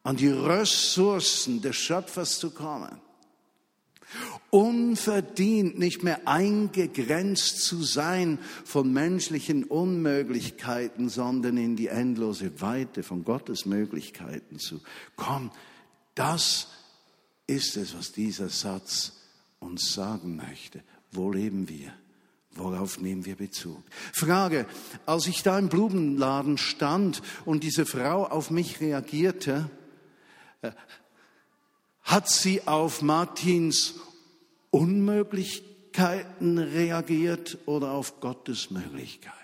an 0.02 0.16
die 0.16 0.28
Ressourcen 0.28 1.60
des 1.60 1.76
Schöpfers 1.76 2.38
zu 2.38 2.50
kommen, 2.50 3.00
unverdient 4.50 5.78
nicht 5.78 6.02
mehr 6.02 6.26
eingegrenzt 6.26 7.62
zu 7.62 7.82
sein 7.82 8.38
von 8.64 8.92
menschlichen 8.92 9.64
Unmöglichkeiten, 9.64 11.08
sondern 11.08 11.56
in 11.56 11.76
die 11.76 11.88
endlose 11.88 12.60
Weite 12.60 13.02
von 13.02 13.24
Gottes 13.24 13.66
Möglichkeiten 13.66 14.58
zu 14.58 14.80
kommen. 15.16 15.50
Das 16.14 16.68
ist 17.46 17.76
es, 17.76 17.96
was 17.96 18.12
dieser 18.12 18.48
Satz 18.48 19.12
uns 19.60 19.92
sagen 19.92 20.36
möchte. 20.36 20.82
Wo 21.12 21.30
leben 21.30 21.68
wir? 21.68 21.92
Worauf 22.54 23.00
nehmen 23.00 23.24
wir 23.24 23.36
Bezug? 23.36 23.82
Frage, 24.12 24.66
als 25.06 25.28
ich 25.28 25.42
da 25.42 25.58
im 25.58 25.68
Blumenladen 25.68 26.58
stand 26.58 27.22
und 27.44 27.62
diese 27.62 27.86
Frau 27.86 28.26
auf 28.26 28.50
mich 28.50 28.80
reagierte, 28.80 29.70
äh, 30.62 30.72
hat 32.02 32.28
sie 32.28 32.66
auf 32.66 33.02
Martins 33.02 33.94
Unmöglichkeiten 34.70 36.58
reagiert 36.58 37.58
oder 37.66 37.92
auf 37.92 38.20
Gottes 38.20 38.70
Möglichkeiten? 38.70 39.36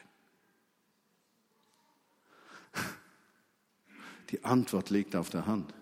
Die 4.30 4.44
Antwort 4.44 4.90
liegt 4.90 5.14
auf 5.14 5.30
der 5.30 5.46
Hand. 5.46 5.72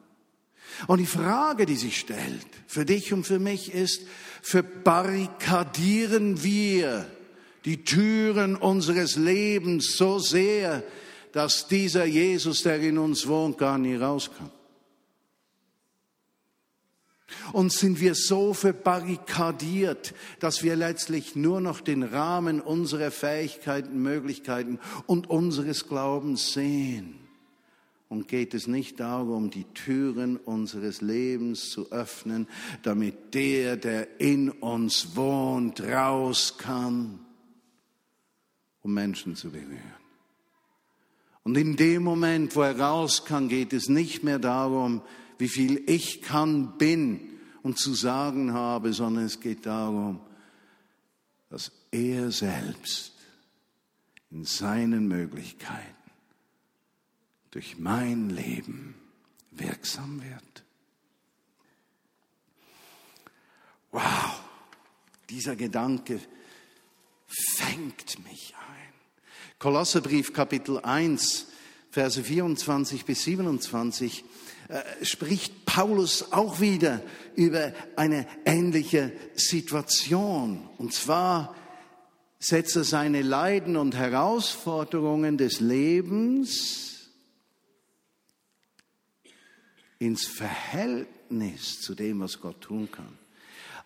Und 0.87 0.99
die 0.99 1.07
Frage, 1.07 1.67
die 1.67 1.77
sich 1.77 1.99
stellt, 1.99 2.47
für 2.67 2.85
dich 2.85 3.13
und 3.13 3.25
für 3.25 3.39
mich 3.39 3.73
ist, 3.73 4.03
verbarrikadieren 4.43 6.43
wir 6.43 7.07
die 7.65 7.85
Türen 7.85 8.57
unseres 8.57 9.17
Lebens 9.17 9.97
so 9.97 10.19
sehr, 10.19 10.83
dass 11.33 11.67
dieser 11.67 12.05
Jesus, 12.05 12.63
der 12.63 12.81
in 12.81 12.99
uns 12.99 13.27
wohnt, 13.27 13.59
gar 13.59 13.79
nie 13.79 13.97
rauskommt. 13.97 14.53
Und 17.53 17.73
sind 17.73 18.01
wir 18.01 18.15
so 18.15 18.55
verbarrikadiert, 18.55 20.15
dass 20.39 20.63
wir 20.63 20.77
letztlich 20.77 21.35
nur 21.35 21.61
noch 21.61 21.81
den 21.81 22.03
Rahmen 22.03 22.61
unserer 22.61 23.11
Fähigkeiten, 23.11 24.01
Möglichkeiten 24.01 24.79
und 25.07 25.29
unseres 25.29 25.89
Glaubens 25.89 26.53
sehen. 26.53 27.19
Und 28.09 28.29
geht 28.29 28.55
es 28.55 28.69
nicht 28.69 29.01
darum, 29.01 29.51
die 29.51 29.65
Türen 29.65 30.37
unseres 30.37 31.01
Lebens 31.01 31.71
zu 31.71 31.91
öffnen, 31.91 32.47
damit 32.83 33.35
der, 33.35 33.77
der 33.77 34.21
in 34.21 34.51
uns 34.51 35.17
wohnt, 35.17 35.83
raus 35.83 36.57
kann, 36.59 37.19
um 38.85 38.93
Menschen 38.95 39.35
zu 39.35 39.51
berühren. 39.51 40.05
Und 41.43 41.57
in 41.57 41.77
dem 41.77 42.05
Moment, 42.05 42.55
wo 42.55 42.63
er 42.63 42.79
raus 42.79 43.25
kann, 43.25 43.49
geht 43.49 43.73
es 43.73 43.89
nicht 43.89 44.23
mehr 44.23 44.39
darum, 44.39 45.03
wie 45.39 45.49
viel 45.49 45.83
ich 45.87 46.23
kann, 46.23 46.79
bin 46.79 47.39
und 47.63 47.79
zu 47.79 47.95
sagen 47.95 48.53
habe, 48.53 48.93
sondern 48.93 49.25
es 49.25 49.41
geht 49.41 49.67
darum, 49.67 50.21
dass 51.49 51.73
er 51.91 52.31
selbst 52.31 53.15
in 54.31 54.45
seinen 54.45 55.09
Möglichkeiten 55.09 55.95
durch 57.51 57.79
mein 57.79 58.31
Leben 58.31 58.95
wirksam 59.51 60.23
wird. 60.23 60.65
Wow, 63.93 64.43
dieser 65.31 65.57
Gedanke 65.57 66.21
fängt 67.29 68.19
mich 68.25 68.55
ein. 68.57 68.64
Kolosserbrief 69.65 70.35
Kapitel 70.35 70.79
1, 70.79 71.47
Verse 71.91 72.23
24 72.23 73.07
bis 73.07 73.25
27 73.25 74.23
äh, 74.69 74.83
spricht 75.03 75.65
Paulus 75.65 76.33
auch 76.33 76.61
wieder 76.61 77.01
über 77.35 77.73
eine 77.97 78.27
ähnliche 78.45 79.11
Situation. 79.35 80.69
Und 80.77 80.93
zwar 80.93 81.57
setzt 82.39 82.77
er 82.77 82.85
seine 82.85 83.23
Leiden 83.23 83.79
und 83.79 83.97
Herausforderungen 83.97 85.39
des 85.39 85.61
Lebens 85.61 87.09
ins 89.99 90.27
Verhältnis 90.27 91.81
zu 91.81 91.95
dem, 91.95 92.21
was 92.21 92.43
Gott 92.43 92.61
tun 92.61 92.91
kann. 92.93 93.19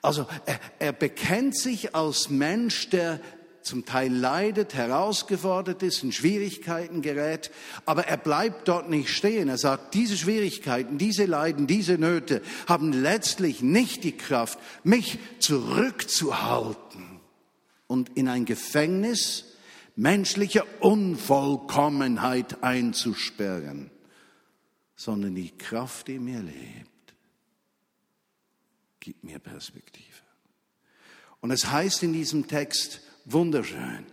Also 0.03 0.27
er, 0.45 0.59
er 0.81 0.93
bekennt 0.93 1.57
sich 1.57 1.95
als 1.95 2.31
Mensch, 2.31 2.91
der 2.91 3.21
zum 3.69 3.85
Teil 3.85 4.13
leidet, 4.13 4.75
herausgefordert 4.75 5.83
ist, 5.83 6.03
in 6.03 6.11
Schwierigkeiten 6.11 7.03
gerät, 7.03 7.51
aber 7.85 8.07
er 8.07 8.17
bleibt 8.17 8.67
dort 8.67 8.89
nicht 8.89 9.11
stehen. 9.11 9.49
Er 9.49 9.59
sagt, 9.59 9.95
diese 9.95 10.17
Schwierigkeiten, 10.17 10.99
diese 10.99 11.27
Leiden, 11.27 11.67
diese 11.67 11.99
Nöte 11.99 12.43
haben 12.67 12.93
letztlich 12.93 13.63
nicht 13.63 14.05
die 14.05 14.17
Kraft, 14.17 14.59
mich 14.83 15.19
zurückzuhalten 15.39 17.21
und 17.87 18.17
in 18.17 18.29
ein 18.29 18.47
Gefängnis 18.47 19.45
menschlicher 19.95 20.65
Unvollkommenheit 20.81 22.63
einzusperren, 22.63 23.91
sondern 24.97 25.35
die 25.35 25.51
Kraft, 25.51 26.09
die 26.09 26.19
mir 26.19 26.41
lebt, 26.41 27.15
gibt 29.01 29.25
mir 29.25 29.39
Perspektive. 29.39 30.05
Und 31.41 31.51
es 31.51 31.71
heißt 31.71 32.03
in 32.03 32.13
diesem 32.13 32.49
Text, 32.49 33.01
Wunderschön. 33.31 34.07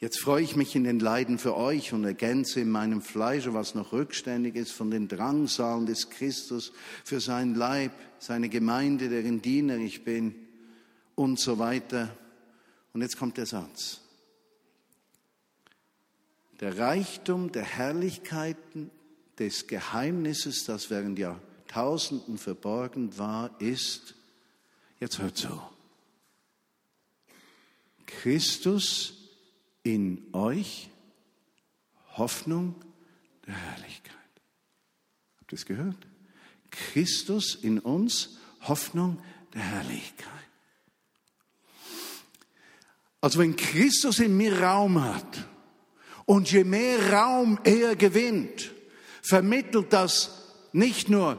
Jetzt 0.00 0.18
freue 0.18 0.42
ich 0.42 0.56
mich 0.56 0.74
in 0.74 0.82
den 0.82 0.98
Leiden 0.98 1.38
für 1.38 1.56
euch 1.56 1.92
und 1.92 2.02
ergänze 2.02 2.60
in 2.60 2.70
meinem 2.70 3.00
Fleische, 3.00 3.54
was 3.54 3.76
noch 3.76 3.92
rückständig 3.92 4.56
ist, 4.56 4.72
von 4.72 4.90
den 4.90 5.06
Drangsalen 5.06 5.86
des 5.86 6.10
Christus 6.10 6.72
für 7.04 7.20
sein 7.20 7.54
Leib, 7.54 7.92
seine 8.18 8.48
Gemeinde, 8.48 9.08
deren 9.08 9.40
Diener 9.40 9.76
ich 9.76 10.02
bin 10.02 10.34
und 11.14 11.38
so 11.38 11.58
weiter. 11.60 12.16
Und 12.92 13.02
jetzt 13.02 13.18
kommt 13.18 13.36
der 13.36 13.46
Satz. 13.46 14.00
Der 16.58 16.76
Reichtum 16.76 17.52
der 17.52 17.64
Herrlichkeiten 17.64 18.90
des 19.38 19.68
Geheimnisses, 19.68 20.64
das 20.64 20.90
während 20.90 21.20
Jahrtausenden 21.20 22.36
verborgen 22.36 23.16
war, 23.16 23.60
ist, 23.60 24.16
jetzt 24.98 25.20
hört 25.20 25.36
so, 25.36 25.62
Christus 28.18 29.14
in 29.82 30.26
euch, 30.32 30.90
Hoffnung 32.16 32.74
der 33.46 33.54
Herrlichkeit. 33.54 34.16
Habt 35.38 35.52
ihr 35.52 35.56
es 35.56 35.64
gehört? 35.64 36.06
Christus 36.70 37.54
in 37.54 37.78
uns, 37.78 38.38
Hoffnung 38.62 39.22
der 39.54 39.62
Herrlichkeit. 39.62 40.28
Also 43.20 43.38
wenn 43.38 43.56
Christus 43.56 44.18
in 44.18 44.36
mir 44.36 44.60
Raum 44.60 45.02
hat 45.02 45.46
und 46.24 46.50
je 46.50 46.64
mehr 46.64 47.12
Raum 47.12 47.58
er 47.64 47.96
gewinnt, 47.96 48.72
vermittelt 49.22 49.92
das 49.92 50.42
nicht 50.72 51.08
nur 51.08 51.38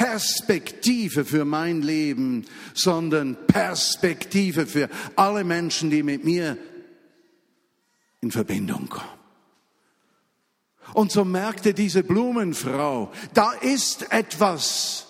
Perspektive 0.00 1.26
für 1.26 1.44
mein 1.44 1.82
Leben, 1.82 2.46
sondern 2.72 3.36
Perspektive 3.46 4.66
für 4.66 4.88
alle 5.14 5.44
Menschen, 5.44 5.90
die 5.90 6.02
mit 6.02 6.24
mir 6.24 6.56
in 8.22 8.30
Verbindung 8.30 8.88
kommen. 8.88 9.04
Und 10.94 11.12
so 11.12 11.26
merkte 11.26 11.74
diese 11.74 12.02
Blumenfrau, 12.02 13.12
da 13.34 13.52
ist 13.52 14.10
etwas, 14.10 15.06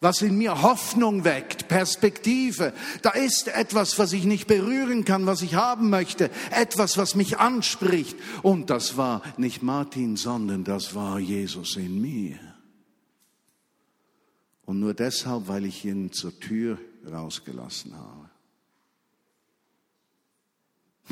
was 0.00 0.22
in 0.22 0.36
mir 0.36 0.60
Hoffnung 0.62 1.22
weckt, 1.22 1.68
Perspektive. 1.68 2.72
Da 3.02 3.10
ist 3.10 3.46
etwas, 3.46 4.00
was 4.00 4.12
ich 4.12 4.24
nicht 4.24 4.48
berühren 4.48 5.04
kann, 5.04 5.24
was 5.24 5.42
ich 5.42 5.54
haben 5.54 5.88
möchte, 5.88 6.32
etwas, 6.50 6.98
was 6.98 7.14
mich 7.14 7.38
anspricht. 7.38 8.16
Und 8.42 8.70
das 8.70 8.96
war 8.96 9.22
nicht 9.36 9.62
Martin, 9.62 10.16
sondern 10.16 10.64
das 10.64 10.96
war 10.96 11.20
Jesus 11.20 11.76
in 11.76 12.00
mir. 12.00 12.51
Und 14.64 14.80
nur 14.80 14.94
deshalb, 14.94 15.48
weil 15.48 15.64
ich 15.64 15.84
ihn 15.84 16.12
zur 16.12 16.38
Tür 16.38 16.78
rausgelassen 17.10 17.96
habe. 17.96 18.30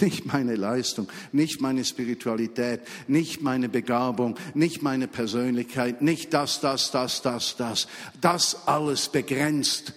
Nicht 0.01 0.25
meine 0.25 0.55
Leistung, 0.55 1.09
nicht 1.33 1.61
meine 1.61 1.85
Spiritualität, 1.85 2.81
nicht 3.09 3.43
meine 3.43 3.69
Begabung, 3.69 4.39
nicht 4.55 4.83
meine 4.83 5.09
Persönlichkeit, 5.09 6.01
nicht 6.01 6.33
das, 6.33 6.61
das, 6.61 6.91
das, 6.91 7.23
das, 7.23 7.57
das. 7.57 7.89
Das 8.21 8.69
alles 8.69 9.09
begrenzt 9.09 9.93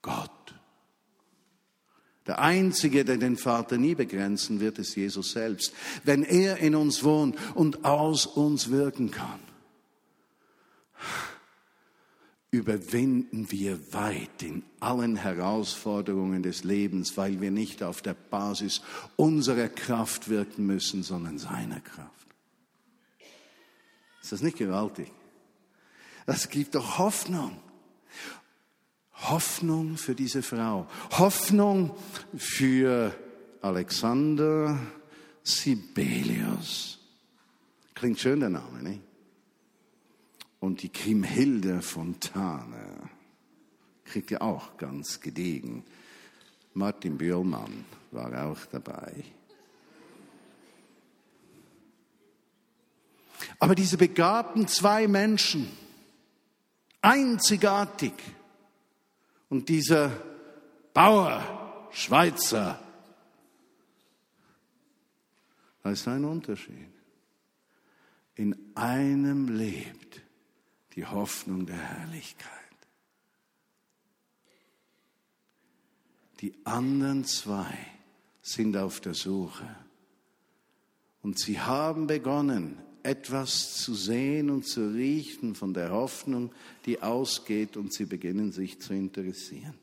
Gott. 0.00 0.30
Der 2.26 2.38
Einzige, 2.38 3.04
der 3.04 3.18
den 3.18 3.36
Vater 3.36 3.76
nie 3.76 3.94
begrenzen 3.94 4.58
wird, 4.58 4.78
ist 4.78 4.96
Jesus 4.96 5.32
selbst. 5.32 5.74
Wenn 6.02 6.22
er 6.22 6.56
in 6.56 6.74
uns 6.74 7.04
wohnt 7.04 7.36
und 7.54 7.84
aus 7.84 8.24
uns 8.24 8.70
wirken 8.70 9.10
kann 9.10 9.40
überwinden 12.54 13.50
wir 13.50 13.92
weit 13.92 14.42
in 14.42 14.62
allen 14.78 15.16
Herausforderungen 15.16 16.42
des 16.42 16.62
Lebens, 16.62 17.16
weil 17.16 17.40
wir 17.40 17.50
nicht 17.50 17.82
auf 17.82 18.00
der 18.00 18.14
Basis 18.14 18.80
unserer 19.16 19.68
Kraft 19.68 20.28
wirken 20.28 20.64
müssen, 20.64 21.02
sondern 21.02 21.38
seiner 21.38 21.80
Kraft. 21.80 22.10
Ist 24.22 24.32
das 24.32 24.40
nicht 24.40 24.56
gewaltig? 24.56 25.10
Das 26.26 26.48
gibt 26.48 26.76
doch 26.76 26.98
Hoffnung. 26.98 27.60
Hoffnung 29.12 29.96
für 29.96 30.14
diese 30.14 30.42
Frau. 30.42 30.86
Hoffnung 31.10 31.94
für 32.36 33.14
Alexander 33.62 34.78
Sibelius. 35.42 36.98
Klingt 37.94 38.20
schön 38.20 38.40
der 38.40 38.50
Name, 38.50 38.82
nicht? 38.82 39.00
Und 40.64 40.82
die 40.82 40.88
Kriemhilde 40.88 41.82
Fontane 41.82 43.10
kriegt 44.06 44.30
ja 44.30 44.40
auch 44.40 44.78
ganz 44.78 45.20
gediegen. 45.20 45.84
Martin 46.72 47.18
Böhlmann 47.18 47.84
war 48.12 48.46
auch 48.46 48.64
dabei. 48.72 49.12
Aber 53.58 53.74
diese 53.74 53.98
begabten 53.98 54.66
zwei 54.66 55.06
Menschen, 55.06 55.68
einzigartig, 57.02 58.14
und 59.50 59.68
dieser 59.68 60.12
Bauer, 60.94 61.88
Schweizer, 61.92 62.82
da 65.82 65.90
ist 65.90 66.08
ein 66.08 66.24
Unterschied. 66.24 66.88
In 68.36 68.56
einem 68.74 69.58
lebt 69.58 70.03
die 70.94 71.04
Hoffnung 71.04 71.66
der 71.66 71.76
Herrlichkeit. 71.76 72.50
Die 76.40 76.54
anderen 76.64 77.24
zwei 77.24 77.76
sind 78.42 78.76
auf 78.76 79.00
der 79.00 79.14
Suche 79.14 79.68
und 81.22 81.38
sie 81.38 81.58
haben 81.58 82.06
begonnen, 82.06 82.78
etwas 83.02 83.76
zu 83.76 83.94
sehen 83.94 84.50
und 84.50 84.66
zu 84.66 84.92
riechen 84.92 85.54
von 85.54 85.74
der 85.74 85.90
Hoffnung, 85.90 86.52
die 86.86 87.02
ausgeht 87.02 87.76
und 87.76 87.92
sie 87.92 88.06
beginnen 88.06 88.52
sich 88.52 88.80
zu 88.80 88.94
interessieren. 88.94 89.74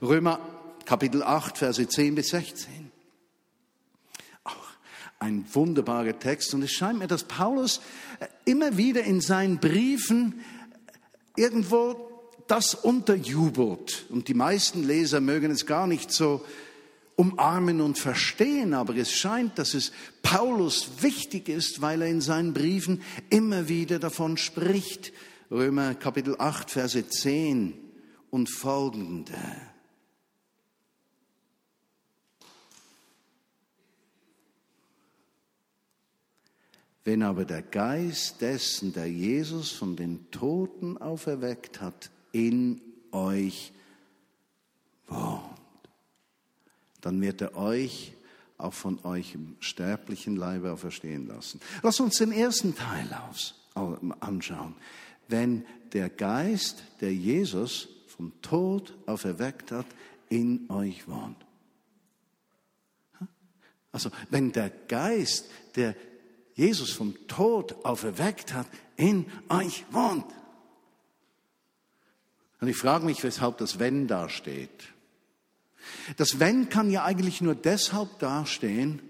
Römer 0.00 0.38
Kapitel 0.84 1.22
8, 1.22 1.58
Verse 1.58 1.86
10 1.86 2.14
bis 2.14 2.28
16. 2.28 2.90
Auch 4.44 4.68
ein 5.18 5.44
wunderbarer 5.52 6.18
Text 6.18 6.54
und 6.54 6.62
es 6.62 6.72
scheint 6.72 6.98
mir, 6.98 7.08
dass 7.08 7.24
Paulus 7.24 7.80
immer 8.44 8.76
wieder 8.76 9.04
in 9.04 9.20
seinen 9.20 9.58
Briefen 9.58 10.40
irgendwo 11.36 11.96
das 12.46 12.74
unterjubelt. 12.74 14.06
Und 14.08 14.28
die 14.28 14.34
meisten 14.34 14.82
Leser 14.84 15.20
mögen 15.20 15.50
es 15.50 15.66
gar 15.66 15.86
nicht 15.86 16.12
so 16.12 16.44
umarmen 17.16 17.80
und 17.80 17.98
verstehen, 17.98 18.74
aber 18.74 18.94
es 18.96 19.10
scheint, 19.10 19.58
dass 19.58 19.74
es 19.74 19.90
Paulus 20.22 20.88
wichtig 21.00 21.48
ist, 21.48 21.80
weil 21.80 22.02
er 22.02 22.08
in 22.08 22.20
seinen 22.20 22.52
Briefen 22.52 23.02
immer 23.30 23.68
wieder 23.68 23.98
davon 23.98 24.36
spricht. 24.36 25.12
Römer 25.50 25.94
Kapitel 25.94 26.36
8, 26.38 26.70
Verse 26.70 27.08
10 27.08 27.74
und 28.30 28.50
folgende. 28.50 29.34
Wenn 37.06 37.22
aber 37.22 37.44
der 37.44 37.62
Geist 37.62 38.40
dessen, 38.40 38.92
der 38.92 39.08
Jesus 39.08 39.70
von 39.70 39.94
den 39.94 40.28
Toten 40.32 40.98
auferweckt 40.98 41.80
hat, 41.80 42.10
in 42.32 42.80
euch 43.12 43.72
wohnt, 45.06 45.40
dann 47.02 47.20
wird 47.20 47.42
er 47.42 47.56
euch 47.56 48.12
auch 48.58 48.74
von 48.74 48.98
euch 49.04 49.36
im 49.36 49.54
sterblichen 49.60 50.34
Leibe 50.34 50.72
auferstehen 50.72 51.28
lassen. 51.28 51.60
Lass 51.80 52.00
uns 52.00 52.18
den 52.18 52.32
ersten 52.32 52.74
Teil 52.74 53.08
anschauen. 54.18 54.74
Wenn 55.28 55.64
der 55.92 56.10
Geist, 56.10 56.82
der 57.00 57.14
Jesus 57.14 57.86
vom 58.08 58.32
Tod 58.42 58.98
auferweckt 59.06 59.70
hat, 59.70 59.86
in 60.28 60.68
euch 60.70 61.06
wohnt. 61.06 61.36
Also 63.92 64.10
wenn 64.28 64.50
der 64.50 64.70
Geist, 64.88 65.48
der 65.76 65.94
Jesus 66.56 66.90
vom 66.90 67.14
Tod 67.28 67.84
auferweckt 67.84 68.52
hat, 68.54 68.66
in 68.96 69.26
euch 69.48 69.84
wohnt. 69.90 70.24
Und 72.60 72.68
ich 72.68 72.76
frage 72.76 73.04
mich, 73.04 73.22
weshalb 73.22 73.58
das 73.58 73.78
Wenn 73.78 74.08
da 74.08 74.28
steht. 74.30 74.88
Das 76.16 76.40
Wenn 76.40 76.68
kann 76.70 76.90
ja 76.90 77.04
eigentlich 77.04 77.42
nur 77.42 77.54
deshalb 77.54 78.18
dastehen, 78.18 79.00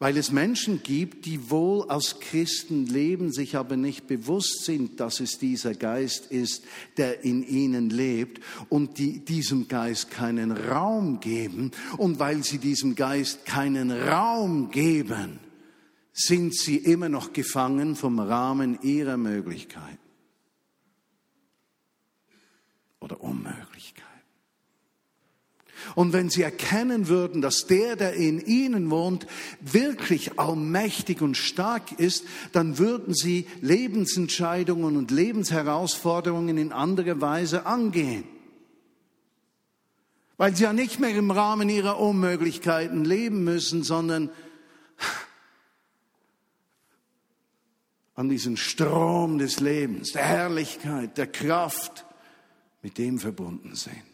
weil 0.00 0.16
es 0.16 0.32
Menschen 0.32 0.82
gibt, 0.82 1.26
die 1.26 1.50
wohl 1.50 1.88
als 1.90 2.20
Christen 2.20 2.86
leben, 2.86 3.32
sich 3.32 3.56
aber 3.56 3.76
nicht 3.76 4.06
bewusst 4.06 4.64
sind, 4.64 4.98
dass 4.98 5.20
es 5.20 5.38
dieser 5.38 5.74
Geist 5.74 6.32
ist, 6.32 6.64
der 6.96 7.22
in 7.22 7.46
ihnen 7.46 7.90
lebt 7.90 8.42
und 8.70 8.96
die 8.96 9.22
diesem 9.22 9.68
Geist 9.68 10.10
keinen 10.10 10.52
Raum 10.52 11.20
geben. 11.20 11.70
Und 11.98 12.18
weil 12.18 12.42
sie 12.42 12.56
diesem 12.56 12.94
Geist 12.94 13.44
keinen 13.44 13.90
Raum 13.90 14.70
geben, 14.70 15.38
sind 16.14 16.56
sie 16.56 16.78
immer 16.78 17.10
noch 17.10 17.34
gefangen 17.34 17.94
vom 17.94 18.20
Rahmen 18.20 18.80
ihrer 18.80 19.18
Möglichkeiten 19.18 19.98
oder 23.00 23.20
Unmöglichkeiten. 23.20 24.09
Und 25.94 26.12
wenn 26.12 26.30
sie 26.30 26.42
erkennen 26.42 27.08
würden, 27.08 27.42
dass 27.42 27.66
der, 27.66 27.96
der 27.96 28.14
in 28.14 28.40
ihnen 28.40 28.90
wohnt, 28.90 29.26
wirklich 29.60 30.38
allmächtig 30.38 31.22
und 31.22 31.36
stark 31.36 31.92
ist, 31.98 32.24
dann 32.52 32.78
würden 32.78 33.14
sie 33.14 33.46
Lebensentscheidungen 33.60 34.96
und 34.96 35.10
Lebensherausforderungen 35.10 36.58
in 36.58 36.72
anderer 36.72 37.20
Weise 37.20 37.66
angehen. 37.66 38.24
Weil 40.36 40.56
sie 40.56 40.64
ja 40.64 40.72
nicht 40.72 41.00
mehr 41.00 41.10
im 41.10 41.30
Rahmen 41.30 41.68
ihrer 41.68 42.00
Unmöglichkeiten 42.00 43.04
leben 43.04 43.44
müssen, 43.44 43.82
sondern 43.82 44.30
an 48.14 48.28
diesen 48.28 48.56
Strom 48.58 49.38
des 49.38 49.60
Lebens, 49.60 50.12
der 50.12 50.24
Herrlichkeit, 50.24 51.16
der 51.16 51.26
Kraft, 51.26 52.04
mit 52.82 52.98
dem 52.98 53.18
verbunden 53.18 53.74
sind. 53.74 54.09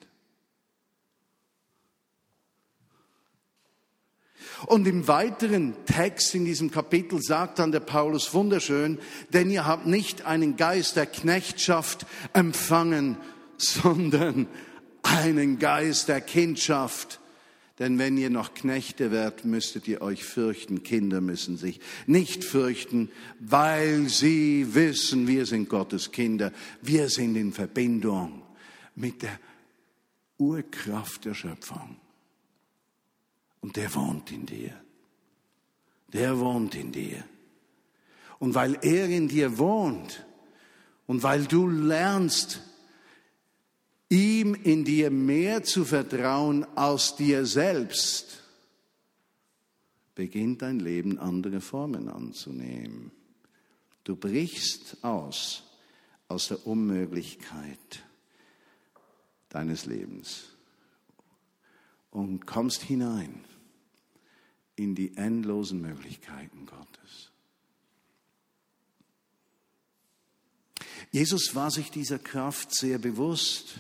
Und 4.64 4.86
im 4.86 5.06
weiteren 5.06 5.74
Text 5.84 6.34
in 6.34 6.46
diesem 6.46 6.70
Kapitel 6.70 7.20
sagt 7.20 7.58
dann 7.58 7.72
der 7.72 7.80
Paulus 7.80 8.32
wunderschön, 8.32 8.98
denn 9.32 9.50
ihr 9.50 9.66
habt 9.66 9.86
nicht 9.86 10.24
einen 10.24 10.56
Geist 10.56 10.96
der 10.96 11.06
Knechtschaft 11.06 12.06
empfangen, 12.32 13.18
sondern 13.58 14.46
einen 15.02 15.58
Geist 15.58 16.08
der 16.08 16.22
Kindschaft. 16.22 17.20
Denn 17.78 17.98
wenn 17.98 18.16
ihr 18.16 18.30
noch 18.30 18.54
Knechte 18.54 19.10
werdet, 19.10 19.44
müsstet 19.44 19.86
ihr 19.86 20.00
euch 20.00 20.24
fürchten. 20.24 20.82
Kinder 20.82 21.20
müssen 21.20 21.58
sich 21.58 21.80
nicht 22.06 22.42
fürchten, 22.42 23.10
weil 23.38 24.08
sie 24.08 24.74
wissen, 24.74 25.28
wir 25.28 25.44
sind 25.44 25.68
Gottes 25.68 26.10
Kinder. 26.10 26.52
Wir 26.80 27.10
sind 27.10 27.36
in 27.36 27.52
Verbindung 27.52 28.42
mit 28.94 29.20
der 29.20 29.38
Urkraft 30.38 31.26
der 31.26 31.34
Schöpfung. 31.34 31.96
Und 33.66 33.74
der 33.74 33.92
wohnt 33.96 34.30
in 34.30 34.46
dir. 34.46 34.80
Der 36.12 36.38
wohnt 36.38 36.76
in 36.76 36.92
dir. 36.92 37.24
Und 38.38 38.54
weil 38.54 38.78
er 38.80 39.08
in 39.08 39.26
dir 39.26 39.58
wohnt 39.58 40.24
und 41.08 41.24
weil 41.24 41.46
du 41.46 41.66
lernst, 41.66 42.62
ihm 44.08 44.54
in 44.54 44.84
dir 44.84 45.10
mehr 45.10 45.64
zu 45.64 45.84
vertrauen 45.84 46.64
als 46.76 47.16
dir 47.16 47.44
selbst, 47.44 48.44
beginnt 50.14 50.62
dein 50.62 50.78
Leben 50.78 51.18
andere 51.18 51.60
Formen 51.60 52.08
anzunehmen. 52.08 53.10
Du 54.04 54.14
brichst 54.14 55.02
aus 55.02 55.64
aus 56.28 56.46
der 56.46 56.64
Unmöglichkeit 56.68 58.04
deines 59.48 59.86
Lebens 59.86 60.50
und 62.12 62.46
kommst 62.46 62.82
hinein 62.82 63.42
in 64.76 64.94
die 64.94 65.16
endlosen 65.16 65.80
Möglichkeiten 65.80 66.66
Gottes. 66.66 67.30
Jesus 71.10 71.54
war 71.54 71.70
sich 71.70 71.90
dieser 71.90 72.18
Kraft 72.18 72.74
sehr 72.74 72.98
bewusst. 72.98 73.78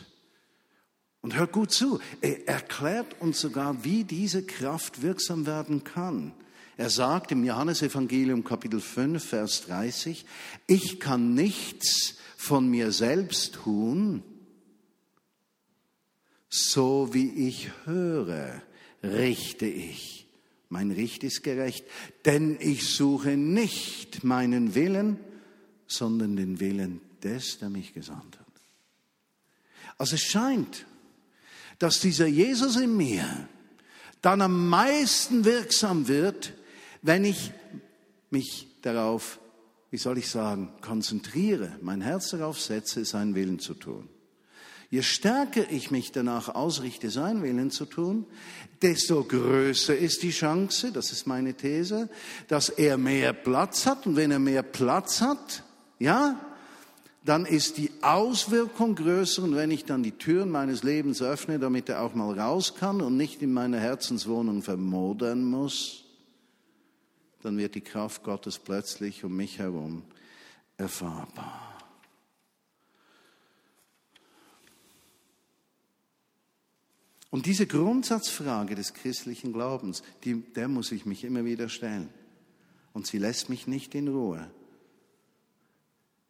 Und 1.20 1.34
hört 1.36 1.52
gut 1.52 1.72
zu, 1.72 2.00
er 2.20 2.48
erklärt 2.48 3.20
uns 3.20 3.40
sogar, 3.40 3.84
wie 3.84 4.04
diese 4.04 4.46
Kraft 4.46 5.02
wirksam 5.02 5.44
werden 5.44 5.82
kann. 5.82 6.32
Er 6.76 6.88
sagt 6.88 7.32
im 7.32 7.44
Johannesevangelium 7.44 8.44
Kapitel 8.44 8.80
5, 8.80 9.24
Vers 9.24 9.66
30, 9.66 10.24
ich 10.66 11.00
kann 11.00 11.34
nichts 11.34 12.14
von 12.36 12.68
mir 12.68 12.92
selbst 12.92 13.54
tun, 13.54 14.22
so 16.48 17.12
wie 17.12 17.48
ich 17.48 17.70
höre, 17.86 18.62
richte 19.02 19.66
ich 19.66 20.25
mein 20.68 20.90
Richt 20.90 21.24
ist 21.24 21.42
gerecht, 21.42 21.84
denn 22.24 22.56
ich 22.60 22.88
suche 22.88 23.36
nicht 23.36 24.24
meinen 24.24 24.74
Willen, 24.74 25.18
sondern 25.86 26.36
den 26.36 26.60
Willen 26.60 27.00
des, 27.22 27.58
der 27.58 27.70
mich 27.70 27.94
gesandt 27.94 28.38
hat. 28.38 28.46
Also 29.98 30.16
es 30.16 30.22
scheint, 30.22 30.86
dass 31.78 32.00
dieser 32.00 32.26
Jesus 32.26 32.76
in 32.76 32.96
mir 32.96 33.48
dann 34.22 34.42
am 34.42 34.68
meisten 34.68 35.44
wirksam 35.44 36.08
wird, 36.08 36.52
wenn 37.02 37.24
ich 37.24 37.52
mich 38.30 38.66
darauf, 38.82 39.38
wie 39.90 39.98
soll 39.98 40.18
ich 40.18 40.28
sagen, 40.28 40.72
konzentriere, 40.80 41.78
mein 41.80 42.00
Herz 42.00 42.30
darauf 42.30 42.60
setze, 42.60 43.04
seinen 43.04 43.34
Willen 43.34 43.60
zu 43.60 43.74
tun. 43.74 44.08
Je 44.90 45.02
stärker 45.02 45.70
ich 45.70 45.90
mich 45.90 46.12
danach 46.12 46.54
ausrichte, 46.54 47.10
sein 47.10 47.42
Willen 47.42 47.70
zu 47.70 47.86
tun, 47.86 48.24
desto 48.82 49.24
größer 49.24 49.96
ist 49.96 50.22
die 50.22 50.30
Chance, 50.30 50.92
das 50.92 51.10
ist 51.10 51.26
meine 51.26 51.54
These, 51.54 52.08
dass 52.48 52.68
er 52.68 52.96
mehr 52.96 53.32
Platz 53.32 53.86
hat. 53.86 54.06
Und 54.06 54.16
wenn 54.16 54.30
er 54.30 54.38
mehr 54.38 54.62
Platz 54.62 55.20
hat, 55.20 55.64
ja, 55.98 56.40
dann 57.24 57.44
ist 57.44 57.78
die 57.78 57.90
Auswirkung 58.02 58.94
größer. 58.94 59.42
Und 59.42 59.56
wenn 59.56 59.72
ich 59.72 59.84
dann 59.84 60.04
die 60.04 60.12
Türen 60.12 60.50
meines 60.50 60.84
Lebens 60.84 61.20
öffne, 61.20 61.58
damit 61.58 61.88
er 61.88 62.02
auch 62.02 62.14
mal 62.14 62.38
raus 62.38 62.74
kann 62.78 63.00
und 63.00 63.16
nicht 63.16 63.42
in 63.42 63.52
meiner 63.52 63.80
Herzenswohnung 63.80 64.62
vermodern 64.62 65.44
muss, 65.44 66.04
dann 67.42 67.58
wird 67.58 67.74
die 67.74 67.80
Kraft 67.80 68.22
Gottes 68.22 68.58
plötzlich 68.58 69.24
um 69.24 69.36
mich 69.36 69.58
herum 69.58 70.04
erfahrbar. 70.76 71.65
Und 77.30 77.46
diese 77.46 77.66
Grundsatzfrage 77.66 78.74
des 78.74 78.94
christlichen 78.94 79.52
Glaubens, 79.52 80.02
die, 80.24 80.42
der 80.54 80.68
muss 80.68 80.92
ich 80.92 81.06
mich 81.06 81.24
immer 81.24 81.44
wieder 81.44 81.68
stellen. 81.68 82.10
Und 82.92 83.06
sie 83.06 83.18
lässt 83.18 83.48
mich 83.48 83.66
nicht 83.66 83.94
in 83.94 84.08
Ruhe. 84.08 84.50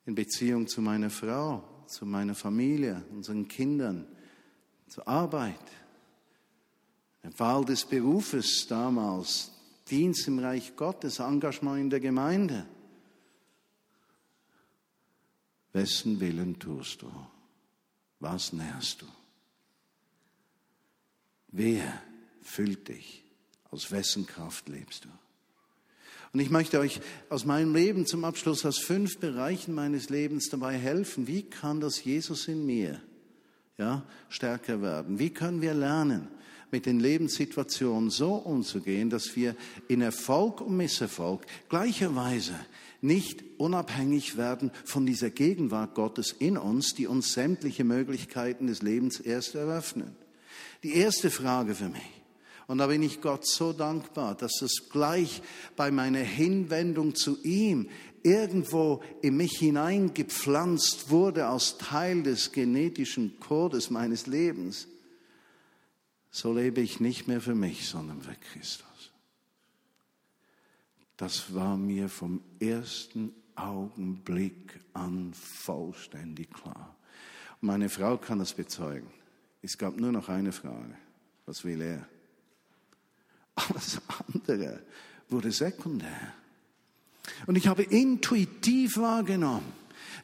In 0.06 0.14
Beziehung 0.14 0.66
zu 0.66 0.80
meiner 0.80 1.10
Frau, 1.10 1.62
zu 1.86 2.06
meiner 2.06 2.34
Familie, 2.34 3.04
unseren 3.12 3.46
Kindern, 3.46 4.06
zur 4.88 5.06
Arbeit. 5.06 5.60
Der 7.22 7.38
Wahl 7.38 7.64
des 7.64 7.84
Berufes 7.84 8.66
damals, 8.68 9.52
Dienst 9.88 10.26
im 10.26 10.38
Reich 10.38 10.74
Gottes, 10.74 11.20
Engagement 11.20 11.80
in 11.80 11.90
der 11.90 12.00
Gemeinde. 12.00 12.66
Wessen 15.72 16.18
Willen 16.18 16.58
tust 16.58 17.02
du? 17.02 17.12
Was 18.18 18.52
nährst 18.52 19.02
du? 19.02 19.06
Wer 21.56 22.02
füllt 22.42 22.88
dich? 22.88 23.24
Aus 23.70 23.90
wessen 23.90 24.26
Kraft 24.26 24.68
lebst 24.68 25.06
du? 25.06 25.08
Und 26.34 26.40
ich 26.40 26.50
möchte 26.50 26.78
euch 26.78 27.00
aus 27.30 27.46
meinem 27.46 27.74
Leben 27.74 28.04
zum 28.04 28.26
Abschluss 28.26 28.66
aus 28.66 28.78
fünf 28.78 29.16
Bereichen 29.20 29.74
meines 29.74 30.10
Lebens 30.10 30.50
dabei 30.50 30.76
helfen. 30.76 31.26
Wie 31.26 31.44
kann 31.44 31.80
das 31.80 32.04
Jesus 32.04 32.46
in 32.46 32.66
mir 32.66 33.00
ja, 33.78 34.04
stärker 34.28 34.82
werden? 34.82 35.18
Wie 35.18 35.30
können 35.30 35.62
wir 35.62 35.72
lernen, 35.72 36.28
mit 36.70 36.84
den 36.84 37.00
Lebenssituationen 37.00 38.10
so 38.10 38.34
umzugehen, 38.34 39.08
dass 39.08 39.34
wir 39.34 39.56
in 39.88 40.02
Erfolg 40.02 40.60
und 40.60 40.76
Misserfolg 40.76 41.46
gleicherweise 41.70 42.54
nicht 43.00 43.42
unabhängig 43.56 44.36
werden 44.36 44.70
von 44.84 45.06
dieser 45.06 45.30
Gegenwart 45.30 45.94
Gottes 45.94 46.32
in 46.38 46.58
uns, 46.58 46.92
die 46.92 47.06
uns 47.06 47.32
sämtliche 47.32 47.84
Möglichkeiten 47.84 48.66
des 48.66 48.82
Lebens 48.82 49.20
erst 49.20 49.54
eröffnen. 49.54 50.25
Die 50.82 50.94
erste 50.94 51.30
Frage 51.30 51.74
für 51.74 51.88
mich, 51.88 52.02
und 52.66 52.78
da 52.78 52.88
bin 52.88 53.02
ich 53.02 53.20
Gott 53.20 53.46
so 53.46 53.72
dankbar, 53.72 54.34
dass 54.34 54.60
es 54.60 54.88
gleich 54.90 55.40
bei 55.76 55.90
meiner 55.90 56.20
Hinwendung 56.20 57.14
zu 57.14 57.40
ihm 57.44 57.88
irgendwo 58.24 59.02
in 59.22 59.36
mich 59.36 59.58
hineingepflanzt 59.58 61.10
wurde 61.10 61.46
als 61.46 61.78
Teil 61.78 62.24
des 62.24 62.50
genetischen 62.50 63.38
Codes 63.38 63.90
meines 63.90 64.26
Lebens. 64.26 64.88
So 66.32 66.52
lebe 66.52 66.80
ich 66.80 66.98
nicht 66.98 67.28
mehr 67.28 67.40
für 67.40 67.54
mich, 67.54 67.88
sondern 67.88 68.20
für 68.20 68.34
Christus. 68.34 69.12
Das 71.16 71.54
war 71.54 71.76
mir 71.76 72.08
vom 72.08 72.42
ersten 72.58 73.32
Augenblick 73.54 74.80
an 74.92 75.32
vollständig 75.32 76.52
klar. 76.52 76.96
Meine 77.60 77.88
Frau 77.88 78.18
kann 78.18 78.40
das 78.40 78.52
bezeugen. 78.52 79.08
Es 79.62 79.76
gab 79.78 79.98
nur 79.98 80.12
noch 80.12 80.28
eine 80.28 80.52
Frage. 80.52 80.96
Was 81.46 81.64
will 81.64 81.80
er? 81.80 82.06
Alles 83.54 84.00
andere 84.32 84.82
wurde 85.28 85.50
sekundär. 85.50 86.34
Und 87.46 87.56
ich 87.56 87.66
habe 87.66 87.82
intuitiv 87.82 88.98
wahrgenommen, 88.98 89.72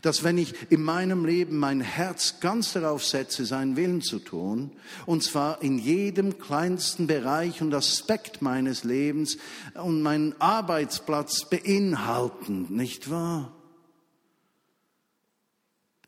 dass 0.03 0.25
wenn 0.25 0.39
ich 0.39 0.71
in 0.71 0.83
meinem 0.83 1.25
Leben 1.25 1.59
mein 1.59 1.81
Herz 1.81 2.41
ganz 2.41 2.73
darauf 2.73 3.05
setze, 3.05 3.47
seinen 3.47 3.77
Willen 3.77 4.03
zu 4.03 4.19
tun, 4.19 4.73
und 5.07 5.23
zwar 5.23 5.63
in 5.63 5.79
jedem 5.79 6.39
kleinsten 6.39 7.07
Bereich 7.07 7.63
und 7.63 7.73
Aspekt 7.75 8.43
meines 8.43 8.85
Lebens 8.85 9.39
und 9.75 10.03
meinen 10.03 10.35
Arbeitsplatz 10.41 11.49
beinhalten, 11.49 12.67
nicht 12.75 13.11
wahr? 13.11 13.53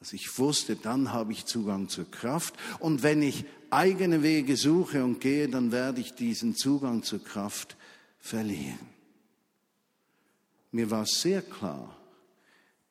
Dass 0.04 0.12
ich 0.12 0.38
wusste, 0.38 0.76
dann 0.76 1.14
habe 1.14 1.32
ich 1.32 1.46
Zugang 1.46 1.88
zur 1.88 2.10
Kraft 2.10 2.52
und 2.78 3.02
wenn 3.02 3.22
ich 3.22 3.46
eigene 3.70 4.22
Wege 4.22 4.54
suche 4.58 5.02
und 5.02 5.18
gehe, 5.18 5.48
dann 5.48 5.72
werde 5.72 6.02
ich 6.02 6.12
diesen 6.12 6.54
Zugang 6.54 7.02
zur 7.02 7.24
Kraft 7.24 7.78
verlieren. 8.18 8.86
Mir 10.72 10.90
war 10.90 11.06
sehr 11.06 11.40
klar, 11.40 11.96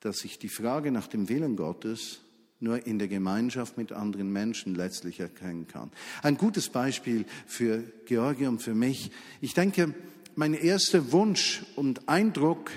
dass 0.00 0.24
ich 0.24 0.40
die 0.40 0.48
Frage 0.48 0.90
nach 0.90 1.06
dem 1.06 1.28
Willen 1.28 1.54
Gottes 1.54 2.18
nur 2.58 2.84
in 2.84 2.98
der 2.98 3.06
Gemeinschaft 3.06 3.78
mit 3.78 3.92
anderen 3.92 4.32
Menschen 4.32 4.74
letztlich 4.74 5.20
erkennen 5.20 5.68
kann. 5.68 5.92
Ein 6.20 6.36
gutes 6.36 6.68
Beispiel 6.68 7.26
für 7.46 7.84
Georgi 8.06 8.48
und 8.48 8.60
für 8.60 8.74
mich. 8.74 9.12
Ich 9.40 9.54
denke, 9.54 9.94
mein 10.34 10.52
erster 10.52 11.12
Wunsch 11.12 11.62
und 11.76 12.08
Eindruck, 12.08 12.72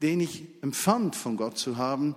den 0.00 0.20
ich 0.20 0.44
empfand 0.62 1.14
von 1.14 1.36
Gott 1.36 1.58
zu 1.58 1.76
haben, 1.76 2.16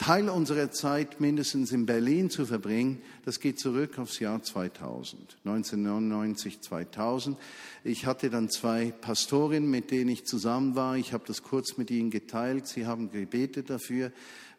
Teil 0.00 0.30
unserer 0.30 0.70
Zeit 0.70 1.20
mindestens 1.20 1.72
in 1.72 1.84
Berlin 1.84 2.30
zu 2.30 2.46
verbringen, 2.46 3.02
das 3.26 3.38
geht 3.38 3.60
zurück 3.60 3.98
aufs 3.98 4.18
Jahr 4.18 4.42
2000, 4.42 5.36
1999, 5.44 6.62
2000. 6.62 7.36
Ich 7.84 8.06
hatte 8.06 8.30
dann 8.30 8.48
zwei 8.48 8.94
Pastorinnen, 8.98 9.70
mit 9.70 9.90
denen 9.90 10.08
ich 10.08 10.24
zusammen 10.24 10.74
war. 10.74 10.96
Ich 10.96 11.12
habe 11.12 11.24
das 11.26 11.42
kurz 11.42 11.76
mit 11.76 11.90
ihnen 11.90 12.08
geteilt. 12.08 12.66
Sie 12.66 12.86
haben 12.86 13.10
gebetet 13.10 13.68
dafür. 13.68 14.10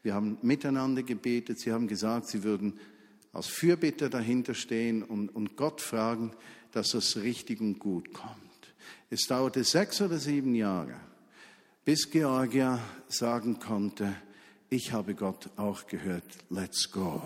Wir 0.03 0.13
haben 0.13 0.37
miteinander 0.43 1.01
gebetet. 1.01 1.59
Sie 1.59 1.71
haben 1.71 1.87
gesagt, 1.87 2.27
sie 2.27 2.43
würden 2.43 2.79
als 3.33 3.47
Fürbitter 3.47 4.11
dahinter 4.11 4.53
stehen 4.53 5.01
und, 5.01 5.29
und 5.29 5.57
Gott 5.57 5.81
fragen, 5.81 6.33
dass 6.71 6.93
es 6.93 7.17
richtig 7.17 7.61
und 7.61 7.79
gut 7.79 8.13
kommt. 8.13 8.35
Es 9.09 9.25
dauerte 9.25 9.63
sechs 9.63 10.01
oder 10.01 10.19
sieben 10.19 10.53
Jahre, 10.53 10.93
bis 11.83 12.11
Georgia 12.11 12.79
sagen 13.07 13.57
konnte, 13.57 14.13
ich 14.71 14.93
habe 14.93 15.15
Gott 15.15 15.49
auch 15.57 15.85
gehört, 15.85 16.23
let's 16.49 16.91
go. 16.91 17.21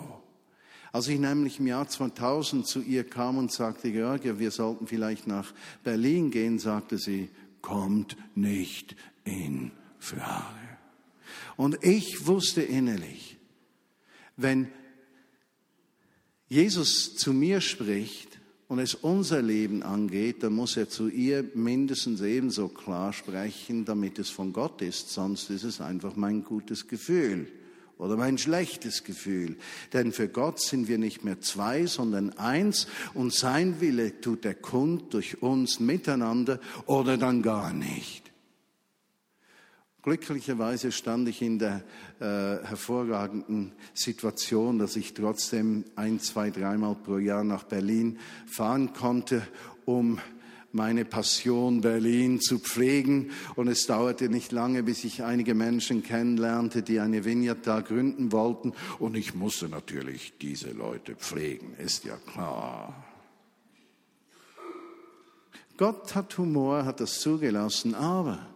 Als 0.91 1.07
ich 1.07 1.19
nämlich 1.19 1.59
im 1.59 1.67
Jahr 1.67 1.87
2000 1.87 2.67
zu 2.67 2.81
ihr 2.81 3.03
kam 3.03 3.37
und 3.37 3.51
sagte, 3.51 3.91
Georgia, 3.91 4.39
wir 4.39 4.49
sollten 4.49 4.87
vielleicht 4.87 5.27
nach 5.27 5.53
Berlin 5.83 6.31
gehen, 6.31 6.57
sagte 6.57 6.97
sie, 6.97 7.29
kommt 7.61 8.17
nicht 8.33 8.95
in 9.25 9.71
Frage. 9.99 10.79
Und 11.55 11.83
ich 11.83 12.25
wusste 12.25 12.63
innerlich, 12.63 13.37
wenn 14.37 14.71
Jesus 16.47 17.15
zu 17.15 17.31
mir 17.31 17.61
spricht, 17.61 18.34
und 18.67 18.79
es 18.79 18.95
unser 18.95 19.41
Leben 19.41 19.83
angeht, 19.83 20.41
dann 20.43 20.53
muss 20.53 20.75
er 20.75 20.89
zu 20.89 21.07
ihr 21.07 21.45
mindestens 21.53 22.21
ebenso 22.21 22.67
klar 22.67 23.13
sprechen, 23.13 23.85
damit 23.85 24.17
es 24.19 24.29
von 24.29 24.53
Gott 24.53 24.81
ist. 24.81 25.09
Sonst 25.09 25.49
ist 25.49 25.63
es 25.63 25.81
einfach 25.81 26.15
mein 26.15 26.43
gutes 26.43 26.87
Gefühl 26.87 27.47
oder 27.97 28.17
mein 28.17 28.37
schlechtes 28.37 29.03
Gefühl. 29.03 29.55
Denn 29.93 30.11
für 30.11 30.27
Gott 30.27 30.59
sind 30.59 30.87
wir 30.87 30.97
nicht 30.97 31.23
mehr 31.23 31.41
zwei, 31.41 31.85
sondern 31.85 32.31
eins 32.37 32.87
und 33.13 33.33
sein 33.33 33.79
Wille 33.81 34.19
tut 34.19 34.45
er 34.45 34.55
kund 34.55 35.13
durch 35.13 35.41
uns 35.41 35.79
miteinander 35.79 36.59
oder 36.87 37.17
dann 37.17 37.41
gar 37.41 37.71
nicht. 37.71 38.34
Glücklicherweise 40.05 40.91
stand 40.91 41.27
ich 41.29 41.41
in 41.41 41.57
der 41.57 41.81
äh, 42.19 42.63
hervorragenden 42.63 43.71
Situation, 43.95 44.77
dass 44.77 44.95
ich 44.97 45.15
trotzdem 45.15 45.83
ein, 45.95 46.19
zwei, 46.19 46.51
dreimal 46.51 46.93
pro 46.93 47.17
Jahr 47.17 47.43
nach 47.43 47.63
Berlin 47.63 48.19
fahren 48.45 48.93
konnte, 48.93 49.41
um 49.83 50.19
meine 50.71 51.05
Passion 51.05 51.81
Berlin 51.81 52.39
zu 52.39 52.59
pflegen. 52.59 53.31
Und 53.55 53.67
es 53.67 53.87
dauerte 53.87 54.29
nicht 54.29 54.51
lange, 54.51 54.83
bis 54.83 55.03
ich 55.05 55.23
einige 55.23 55.55
Menschen 55.55 56.03
kennenlernte, 56.03 56.83
die 56.83 56.99
eine 56.99 57.25
Vineyard 57.25 57.65
da 57.65 57.81
gründen 57.81 58.31
wollten. 58.31 58.73
Und 58.99 59.15
ich 59.17 59.33
musste 59.33 59.69
natürlich 59.69 60.33
diese 60.39 60.69
Leute 60.69 61.15
pflegen, 61.15 61.73
ist 61.83 62.05
ja 62.05 62.17
klar. 62.31 63.07
Gott 65.77 66.13
hat 66.13 66.37
Humor, 66.37 66.85
hat 66.85 66.99
das 66.99 67.21
zugelassen, 67.21 67.95
aber 67.95 68.54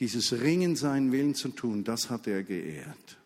dieses 0.00 0.40
Ringen, 0.40 0.76
seinen 0.76 1.12
Willen 1.12 1.34
zu 1.34 1.50
tun, 1.50 1.84
das 1.84 2.08
hat 2.10 2.26
er 2.26 2.42
geehrt. 2.42 3.18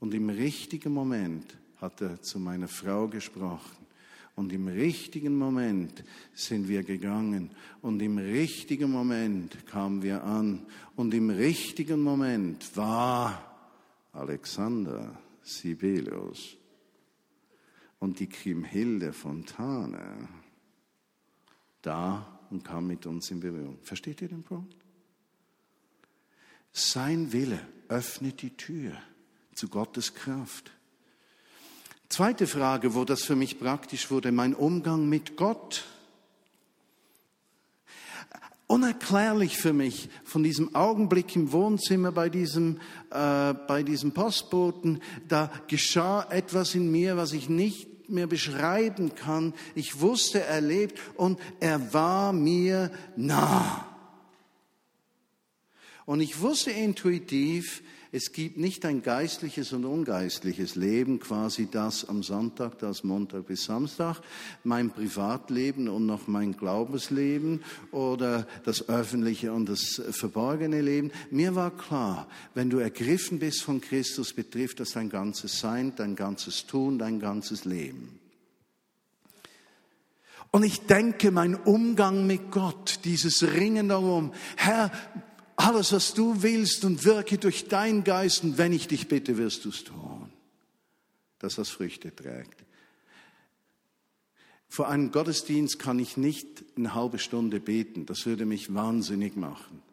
Und 0.00 0.12
im 0.12 0.28
richtigen 0.28 0.92
Moment 0.92 1.56
hat 1.76 2.00
er 2.02 2.20
zu 2.20 2.38
meiner 2.38 2.68
Frau 2.68 3.08
gesprochen. 3.08 3.84
Und 4.36 4.52
im 4.52 4.66
richtigen 4.66 5.36
Moment 5.36 6.02
sind 6.34 6.68
wir 6.68 6.82
gegangen. 6.82 7.50
Und 7.80 8.02
im 8.02 8.18
richtigen 8.18 8.90
Moment 8.90 9.66
kamen 9.66 10.02
wir 10.02 10.24
an. 10.24 10.66
Und 10.96 11.14
im 11.14 11.30
richtigen 11.30 12.02
Moment 12.02 12.76
war 12.76 13.54
Alexander 14.12 15.16
Sibelius 15.42 16.56
und 18.00 18.18
die 18.18 18.28
Kriemhilde 18.28 19.12
Fontane 19.12 20.28
da 21.82 22.40
und 22.50 22.64
kam 22.64 22.88
mit 22.88 23.06
uns 23.06 23.30
in 23.30 23.40
Berührung. 23.40 23.78
Versteht 23.82 24.20
ihr 24.22 24.28
den 24.28 24.42
Punkt? 24.42 24.83
Sein 26.76 27.32
Wille 27.32 27.60
öffnet 27.88 28.42
die 28.42 28.56
Tür 28.56 28.92
zu 29.54 29.68
Gottes 29.68 30.12
Kraft. 30.14 30.72
Zweite 32.08 32.48
Frage, 32.48 32.94
wo 32.94 33.04
das 33.04 33.22
für 33.22 33.36
mich 33.36 33.60
praktisch 33.60 34.10
wurde, 34.10 34.32
mein 34.32 34.54
Umgang 34.54 35.08
mit 35.08 35.36
Gott. 35.36 35.84
Unerklärlich 38.66 39.56
für 39.56 39.72
mich 39.72 40.08
von 40.24 40.42
diesem 40.42 40.74
Augenblick 40.74 41.36
im 41.36 41.52
Wohnzimmer 41.52 42.10
bei 42.10 42.28
diesem, 42.28 42.80
äh, 43.10 43.54
bei 43.54 43.84
diesem 43.84 44.12
Postboten, 44.12 45.00
da 45.28 45.52
geschah 45.68 46.26
etwas 46.28 46.74
in 46.74 46.90
mir, 46.90 47.16
was 47.16 47.34
ich 47.34 47.48
nicht 47.48 48.10
mehr 48.10 48.26
beschreiben 48.26 49.14
kann. 49.14 49.54
Ich 49.76 50.00
wusste, 50.00 50.42
er 50.42 50.60
lebt 50.60 51.00
und 51.14 51.38
er 51.60 51.94
war 51.94 52.32
mir 52.32 52.90
nah. 53.14 53.93
Und 56.06 56.20
ich 56.20 56.40
wusste 56.40 56.70
intuitiv, 56.70 57.82
es 58.16 58.30
gibt 58.30 58.58
nicht 58.58 58.84
ein 58.84 59.02
geistliches 59.02 59.72
und 59.72 59.84
ungeistliches 59.84 60.76
Leben, 60.76 61.18
quasi 61.18 61.66
das 61.68 62.08
am 62.08 62.22
Sonntag, 62.22 62.78
das 62.78 63.02
Montag 63.02 63.48
bis 63.48 63.64
Samstag, 63.64 64.20
mein 64.62 64.90
Privatleben 64.90 65.88
und 65.88 66.06
noch 66.06 66.28
mein 66.28 66.56
Glaubensleben 66.56 67.64
oder 67.90 68.46
das 68.64 68.88
öffentliche 68.88 69.52
und 69.52 69.68
das 69.68 70.00
verborgene 70.12 70.80
Leben. 70.80 71.10
Mir 71.32 71.56
war 71.56 71.72
klar, 71.72 72.28
wenn 72.54 72.70
du 72.70 72.78
ergriffen 72.78 73.40
bist 73.40 73.64
von 73.64 73.80
Christus, 73.80 74.32
betrifft 74.32 74.78
das 74.78 74.92
dein 74.92 75.08
ganzes 75.08 75.58
Sein, 75.58 75.92
dein 75.96 76.14
ganzes 76.14 76.66
Tun, 76.66 77.00
dein 77.00 77.18
ganzes 77.18 77.64
Leben. 77.64 78.20
Und 80.52 80.62
ich 80.62 80.82
denke, 80.82 81.32
mein 81.32 81.56
Umgang 81.56 82.28
mit 82.28 82.52
Gott, 82.52 83.00
dieses 83.02 83.42
Ringen 83.42 83.88
darum, 83.88 84.32
Herr, 84.54 84.92
alles, 85.56 85.92
was 85.92 86.14
du 86.14 86.42
willst 86.42 86.84
und 86.84 87.04
wirke 87.04 87.38
durch 87.38 87.68
deinen 87.68 88.04
Geist 88.04 88.42
und 88.44 88.58
wenn 88.58 88.72
ich 88.72 88.88
dich 88.88 89.08
bitte, 89.08 89.36
wirst 89.36 89.64
du 89.64 89.68
es 89.68 89.84
tun, 89.84 90.32
dass 91.38 91.54
das 91.56 91.70
Früchte 91.70 92.14
trägt. 92.14 92.64
Vor 94.68 94.88
einem 94.88 95.12
Gottesdienst 95.12 95.78
kann 95.78 96.00
ich 96.00 96.16
nicht 96.16 96.64
eine 96.76 96.94
halbe 96.94 97.20
Stunde 97.20 97.60
beten, 97.60 98.06
das 98.06 98.26
würde 98.26 98.44
mich 98.44 98.74
wahnsinnig 98.74 99.36
machen. 99.36 99.83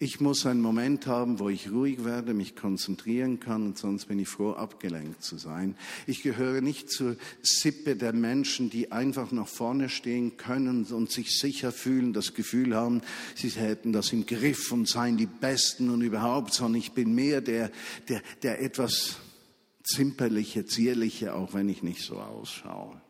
Ich 0.00 0.20
muss 0.20 0.44
einen 0.44 0.60
Moment 0.60 1.06
haben, 1.06 1.38
wo 1.38 1.48
ich 1.48 1.70
ruhig 1.70 2.04
werde, 2.04 2.34
mich 2.34 2.56
konzentrieren 2.56 3.38
kann 3.38 3.64
und 3.66 3.78
sonst 3.78 4.06
bin 4.06 4.18
ich 4.18 4.28
froh, 4.28 4.50
abgelenkt 4.50 5.22
zu 5.22 5.38
sein. 5.38 5.76
Ich 6.08 6.22
gehöre 6.22 6.60
nicht 6.60 6.90
zur 6.90 7.16
Sippe 7.42 7.94
der 7.94 8.12
Menschen, 8.12 8.70
die 8.70 8.90
einfach 8.90 9.30
nach 9.30 9.46
vorne 9.46 9.88
stehen 9.88 10.36
können 10.36 10.84
und 10.84 11.12
sich 11.12 11.38
sicher 11.38 11.70
fühlen, 11.70 12.12
das 12.12 12.34
Gefühl 12.34 12.74
haben, 12.74 13.02
sie 13.36 13.50
hätten 13.50 13.92
das 13.92 14.12
im 14.12 14.26
Griff 14.26 14.72
und 14.72 14.88
seien 14.88 15.16
die 15.16 15.26
Besten 15.26 15.88
und 15.90 16.02
überhaupt, 16.02 16.54
sondern 16.54 16.80
ich 16.80 16.92
bin 16.92 17.14
mehr 17.14 17.40
der, 17.40 17.70
der, 18.08 18.20
der 18.42 18.60
etwas 18.60 19.18
zimperliche, 19.84 20.66
zierliche, 20.66 21.34
auch 21.34 21.54
wenn 21.54 21.68
ich 21.68 21.84
nicht 21.84 22.02
so 22.02 22.18
ausschaue. 22.18 23.00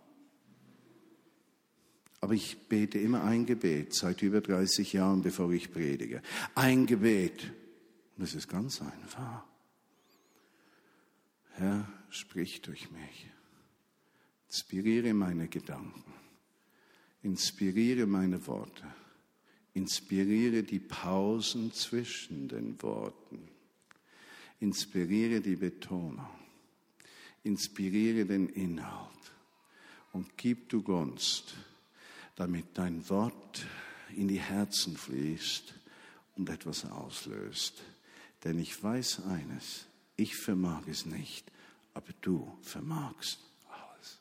Aber 2.25 2.33
ich 2.33 2.57
bete 2.71 2.99
immer 2.99 3.23
ein 3.23 3.45
Gebet 3.45 3.95
seit 3.95 4.23
über 4.23 4.41
30 4.41 4.95
Jahren, 4.95 5.21
bevor 5.21 5.53
ich 5.53 5.71
predige. 5.71 6.23
Ein 6.55 6.87
Gebet. 6.87 7.53
Und 8.17 8.25
es 8.25 8.35
ist 8.35 8.49
ganz 8.49 8.81
einfach. 8.81 9.45
Herr, 11.51 11.87
sprich 12.09 12.63
durch 12.63 12.91
mich. 12.91 13.29
Inspiriere 14.47 15.13
meine 15.13 15.49
Gedanken. 15.49 16.03
Inspiriere 17.21 18.07
meine 18.07 18.47
Worte. 18.47 18.87
Inspiriere 19.75 20.63
die 20.63 20.81
Pausen 20.81 21.75
zwischen 21.75 22.49
den 22.49 22.81
Worten. 22.81 23.51
Inspiriere 24.61 25.43
die 25.43 25.57
Betonung. 25.57 26.27
Inspiriere 27.43 28.25
den 28.25 28.49
Inhalt. 28.49 29.11
Und 30.15 30.39
gib 30.39 30.71
du 30.71 30.83
Gunst 30.83 31.55
damit 32.37 32.67
dein 32.75 33.09
Wort 33.09 33.67
in 34.17 34.29
die 34.29 34.41
Herzen 34.41 34.97
fließt 34.97 35.75
und 36.37 36.49
etwas 36.49 36.85
auslöst. 36.85 37.83
Denn 38.43 38.59
ich 38.59 38.83
weiß 38.83 39.23
eines, 39.27 39.87
ich 40.17 40.37
vermag 40.37 40.83
es 40.89 41.07
nicht, 41.07 41.51
aber 41.95 42.13
du 42.21 42.57
vermagst 42.63 43.39
alles. 43.69 44.19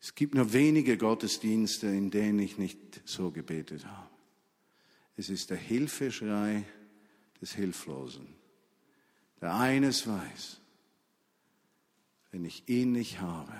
Es 0.00 0.14
gibt 0.14 0.34
nur 0.34 0.52
wenige 0.52 0.96
Gottesdienste, 0.96 1.86
in 1.86 2.10
denen 2.10 2.38
ich 2.38 2.58
nicht 2.58 2.78
so 3.04 3.30
gebetet 3.30 3.86
habe. 3.86 4.10
Es 5.16 5.30
ist 5.30 5.50
der 5.50 5.56
Hilfeschrei 5.56 6.64
des 7.40 7.54
Hilflosen, 7.54 8.26
der 9.40 9.54
eines 9.54 10.06
weiß, 10.06 10.60
wenn 12.32 12.44
ich 12.44 12.68
ihn 12.68 12.92
nicht 12.92 13.20
habe, 13.20 13.54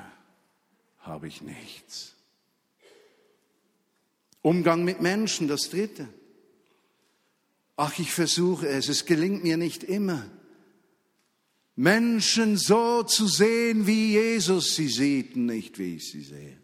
habe 0.99 1.29
ich 1.29 1.40
nichts. 1.40 2.15
Umgang 4.46 4.85
mit 4.85 5.00
Menschen, 5.00 5.48
das 5.48 5.70
dritte. 5.70 6.06
Ach, 7.76 7.98
ich 7.98 8.12
versuche 8.12 8.68
es, 8.68 8.88
es 8.88 9.04
gelingt 9.04 9.42
mir 9.42 9.56
nicht 9.56 9.82
immer. 9.82 10.24
Menschen 11.74 12.56
so 12.56 13.02
zu 13.02 13.26
sehen, 13.26 13.88
wie 13.88 14.12
Jesus 14.12 14.76
sie 14.76 14.87
sieht, 14.87 15.35
nicht 15.35 15.80
wie 15.80 15.96
ich 15.96 16.12
sie 16.12 16.22
sehe. 16.22 16.56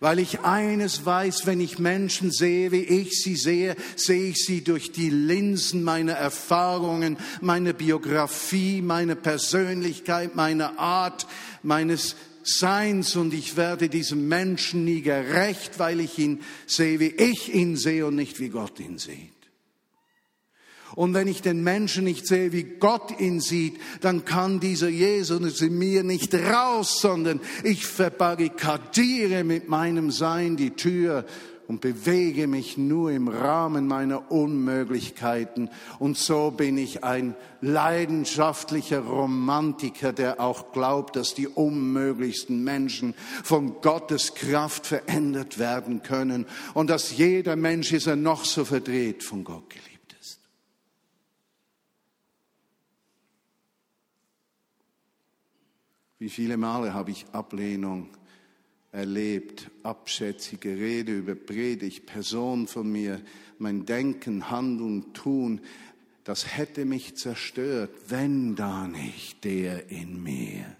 Weil 0.00 0.18
ich 0.18 0.40
eines 0.40 1.06
weiß, 1.06 1.46
wenn 1.46 1.60
ich 1.60 1.78
Menschen 1.78 2.32
sehe, 2.32 2.72
wie 2.72 2.82
ich 2.82 3.22
sie 3.22 3.36
sehe, 3.36 3.76
sehe 3.94 4.30
ich 4.30 4.44
sie 4.44 4.64
durch 4.64 4.90
die 4.90 5.08
Linsen 5.08 5.84
meiner 5.84 6.14
Erfahrungen, 6.14 7.16
meiner 7.40 7.74
Biografie, 7.74 8.82
meiner 8.82 9.14
Persönlichkeit, 9.14 10.34
meiner 10.34 10.80
Art, 10.80 11.28
meines 11.62 12.16
Seins 12.48 13.16
und 13.16 13.34
ich 13.34 13.56
werde 13.56 13.88
diesem 13.88 14.28
Menschen 14.28 14.84
nie 14.84 15.02
gerecht, 15.02 15.78
weil 15.78 16.00
ich 16.00 16.18
ihn 16.18 16.42
sehe, 16.66 17.00
wie 17.00 17.14
ich 17.16 17.52
ihn 17.52 17.76
sehe 17.76 18.06
und 18.06 18.14
nicht 18.14 18.38
wie 18.38 18.50
Gott 18.50 18.78
ihn 18.78 18.98
sieht. 18.98 19.32
Und 20.94 21.12
wenn 21.12 21.28
ich 21.28 21.42
den 21.42 21.62
Menschen 21.62 22.04
nicht 22.04 22.26
sehe, 22.26 22.52
wie 22.52 22.62
Gott 22.62 23.20
ihn 23.20 23.40
sieht, 23.40 23.76
dann 24.00 24.24
kann 24.24 24.60
dieser 24.60 24.88
Jesus 24.88 25.60
in 25.60 25.76
mir 25.76 26.04
nicht 26.04 26.34
raus, 26.34 27.00
sondern 27.00 27.40
ich 27.64 27.84
verbarrikadiere 27.84 29.44
mit 29.44 29.68
meinem 29.68 30.10
Sein 30.10 30.56
die 30.56 30.70
Tür 30.70 31.26
und 31.68 31.80
bewege 31.80 32.46
mich 32.46 32.78
nur 32.78 33.10
im 33.10 33.28
Rahmen 33.28 33.86
meiner 33.86 34.30
Unmöglichkeiten. 34.30 35.70
Und 35.98 36.16
so 36.16 36.50
bin 36.50 36.78
ich 36.78 37.04
ein 37.04 37.34
leidenschaftlicher 37.60 39.00
Romantiker, 39.00 40.12
der 40.12 40.40
auch 40.40 40.72
glaubt, 40.72 41.16
dass 41.16 41.34
die 41.34 41.48
unmöglichsten 41.48 42.62
Menschen 42.62 43.14
von 43.42 43.80
Gottes 43.80 44.34
Kraft 44.34 44.86
verändert 44.86 45.58
werden 45.58 46.02
können 46.02 46.46
und 46.74 46.90
dass 46.90 47.16
jeder 47.16 47.56
Mensch, 47.56 47.92
ist 47.92 48.06
er 48.06 48.16
noch 48.16 48.44
so 48.44 48.64
verdreht, 48.64 49.22
von 49.22 49.44
Gott 49.44 49.68
geliebt 49.70 50.16
ist. 50.20 50.40
Wie 56.18 56.30
viele 56.30 56.56
Male 56.56 56.94
habe 56.94 57.10
ich 57.10 57.26
Ablehnung 57.32 58.10
erlebt, 58.96 59.70
abschätzige 59.82 60.70
Rede 60.70 61.18
über 61.18 61.34
Predigt, 61.34 62.06
Person 62.06 62.66
von 62.66 62.90
mir, 62.90 63.20
mein 63.58 63.84
Denken, 63.84 64.50
Handeln, 64.50 65.12
Tun, 65.12 65.60
das 66.24 66.56
hätte 66.56 66.86
mich 66.86 67.14
zerstört, 67.14 67.90
wenn 68.08 68.56
da 68.56 68.88
nicht 68.88 69.44
der 69.44 69.90
in 69.90 70.22
mir 70.22 70.76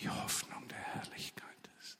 die 0.00 0.08
Hoffnung 0.08 0.62
der 0.70 0.78
Herrlichkeit 0.78 1.44
ist. 1.80 1.98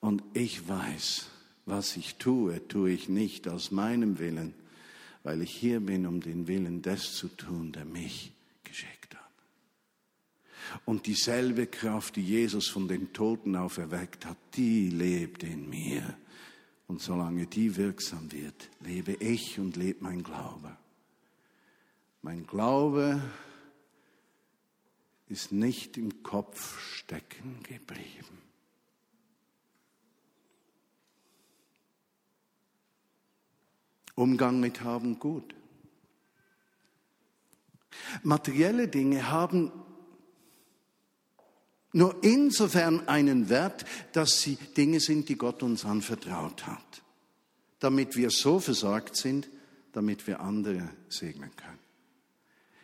Und 0.00 0.22
ich 0.34 0.68
weiß, 0.68 1.26
was 1.64 1.96
ich 1.96 2.16
tue, 2.16 2.68
tue 2.68 2.90
ich 2.90 3.08
nicht 3.08 3.48
aus 3.48 3.70
meinem 3.70 4.18
Willen, 4.18 4.52
weil 5.22 5.40
ich 5.40 5.52
hier 5.52 5.80
bin, 5.80 6.06
um 6.06 6.20
den 6.20 6.46
Willen 6.46 6.82
des 6.82 7.14
zu 7.14 7.28
tun, 7.28 7.72
der 7.72 7.86
mich. 7.86 8.34
Und 10.84 11.06
dieselbe 11.06 11.66
Kraft, 11.66 12.16
die 12.16 12.24
Jesus 12.24 12.68
von 12.68 12.88
den 12.88 13.12
Toten 13.12 13.56
auferweckt 13.56 14.26
hat, 14.26 14.38
die 14.54 14.90
lebt 14.90 15.42
in 15.42 15.68
mir. 15.68 16.16
Und 16.86 17.00
solange 17.00 17.46
die 17.46 17.76
wirksam 17.76 18.32
wird, 18.32 18.68
lebe 18.80 19.12
ich 19.12 19.58
und 19.58 19.76
lebt 19.76 20.02
mein 20.02 20.22
Glaube. 20.22 20.76
Mein 22.22 22.46
Glaube 22.46 23.20
ist 25.28 25.52
nicht 25.52 25.96
im 25.96 26.22
Kopf 26.22 26.80
stecken 26.80 27.62
geblieben. 27.62 28.38
Umgang 34.16 34.60
mit 34.60 34.82
haben 34.82 35.18
gut. 35.18 35.54
Materielle 38.22 38.88
Dinge 38.88 39.30
haben 39.30 39.72
nur 41.92 42.22
insofern 42.22 43.08
einen 43.08 43.48
Wert, 43.48 43.84
dass 44.12 44.40
sie 44.40 44.56
Dinge 44.76 45.00
sind, 45.00 45.28
die 45.28 45.36
Gott 45.36 45.62
uns 45.62 45.84
anvertraut 45.84 46.66
hat, 46.66 47.02
damit 47.80 48.16
wir 48.16 48.30
so 48.30 48.60
versorgt 48.60 49.16
sind, 49.16 49.48
damit 49.92 50.26
wir 50.26 50.40
andere 50.40 50.88
segnen 51.08 51.54
können. 51.56 51.78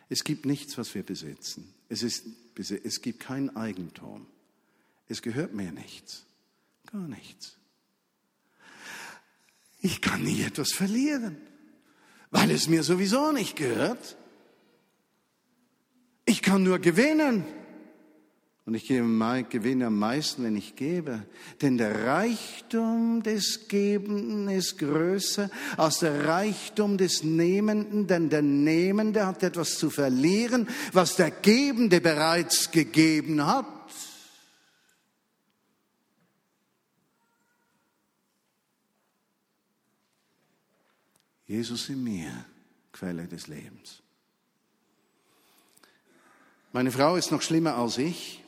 Es 0.09 0.23
gibt 0.23 0.45
nichts, 0.45 0.77
was 0.77 0.93
wir 0.95 1.03
besitzen. 1.03 1.73
Es, 1.89 2.03
ist, 2.03 2.25
es 2.55 3.01
gibt 3.01 3.19
kein 3.19 3.55
Eigentum. 3.55 4.27
Es 5.07 5.21
gehört 5.21 5.53
mir 5.53 5.71
nichts. 5.71 6.25
Gar 6.91 7.07
nichts. 7.07 7.57
Ich 9.79 10.01
kann 10.01 10.23
nie 10.23 10.41
etwas 10.41 10.73
verlieren, 10.73 11.37
weil 12.31 12.51
es 12.51 12.67
mir 12.67 12.83
sowieso 12.83 13.31
nicht 13.31 13.55
gehört. 13.55 14.17
Ich 16.25 16.41
kann 16.41 16.63
nur 16.63 16.79
gewinnen. 16.79 17.45
Und 18.67 18.73
ich 18.73 18.85
gewinne 18.85 19.85
am 19.85 19.97
meisten, 19.97 20.43
wenn 20.43 20.57
ich 20.57 20.75
gebe. 20.75 21.25
Denn 21.61 21.77
der 21.77 22.03
Reichtum 22.05 23.23
des 23.23 23.69
Gebenden 23.69 24.49
ist 24.49 24.77
größer 24.77 25.49
als 25.77 25.99
der 25.99 26.27
Reichtum 26.27 26.97
des 26.97 27.23
Nehmenden, 27.23 28.07
denn 28.07 28.29
der 28.29 28.41
Nehmende 28.41 29.25
hat 29.25 29.41
etwas 29.41 29.77
zu 29.77 29.89
verlieren, 29.89 30.67
was 30.91 31.15
der 31.15 31.31
Gebende 31.31 32.01
bereits 32.01 32.69
gegeben 32.69 33.45
hat. 33.45 33.65
Jesus 41.45 41.87
in 41.87 42.03
mir, 42.03 42.33
Quelle 42.91 43.27
des 43.27 43.47
Lebens. 43.47 44.01
Meine 46.73 46.91
Frau 46.91 47.15
ist 47.15 47.31
noch 47.31 47.41
schlimmer 47.41 47.77
als 47.77 47.97
ich 47.97 48.43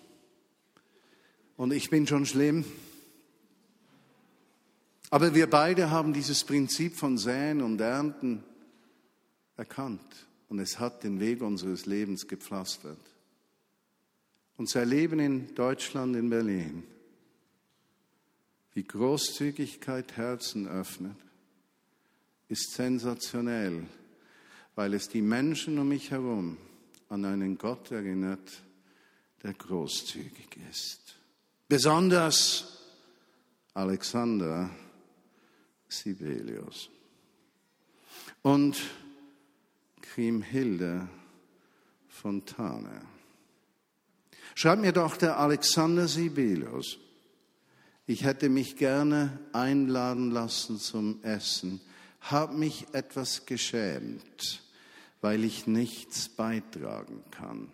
und 1.60 1.74
ich 1.74 1.89
bin 1.89 2.07
schon 2.07 2.26
schlimm. 2.26 2.64
Aber 5.10 5.36
wir 5.36 5.49
beide 5.49 5.91
haben 5.91 6.14
dieses 6.14 6.45
Prinzip 6.45 6.95
von 6.95 7.18
Säen 7.18 7.62
und 7.62 7.82
Ernten 7.82 8.45
erkannt 9.57 10.28
und 10.47 10.60
es 10.60 10.80
hat 10.80 11.03
den 11.03 11.20
Weg 11.20 11.41
unseres 11.41 11.86
Lebens 11.86 12.30
gepflastert. 12.30 13.01
Unser 14.55 14.86
Leben 14.86 15.20
in 15.20 15.53
Deutschland, 15.53 16.16
in 16.16 16.30
Berlin, 16.30 16.84
wie 18.74 18.84
Großzügigkeit 18.84 20.16
Herzen 20.16 20.66
öffnet, 20.66 21.18
ist 22.47 22.72
sensationell, 22.72 23.86
weil 24.76 24.93
es 24.93 25.10
die 25.10 25.22
Menschen 25.22 25.78
um 25.78 25.89
mich 25.89 26.10
herum 26.10 26.55
an 27.10 27.26
einen 27.26 27.57
Gott 27.57 27.91
erinnert, 27.91 28.64
der 29.43 29.53
großzügig 29.55 30.57
ist. 30.72 31.19
Besonders 31.70 32.66
Alexander 33.76 34.72
Sibelius 35.88 36.90
und 38.42 38.76
Kriemhilde 40.02 41.08
Fontane. 42.08 43.04
Schreibt 44.56 44.82
mir 44.82 44.94
doch 44.94 45.16
der 45.16 45.38
Alexander 45.38 46.08
Sibelius, 46.08 46.98
ich 48.08 48.24
hätte 48.24 48.50
mich 48.50 48.76
gerne 48.76 49.38
einladen 49.54 50.32
lassen 50.32 50.80
zum 50.80 51.24
Essen, 51.24 51.82
habe 52.22 52.58
mich 52.58 52.88
etwas 52.94 53.46
geschämt, 53.46 54.64
weil 55.22 55.44
ich 55.44 55.68
nichts 55.68 56.30
beitragen 56.30 57.24
kann. 57.30 57.72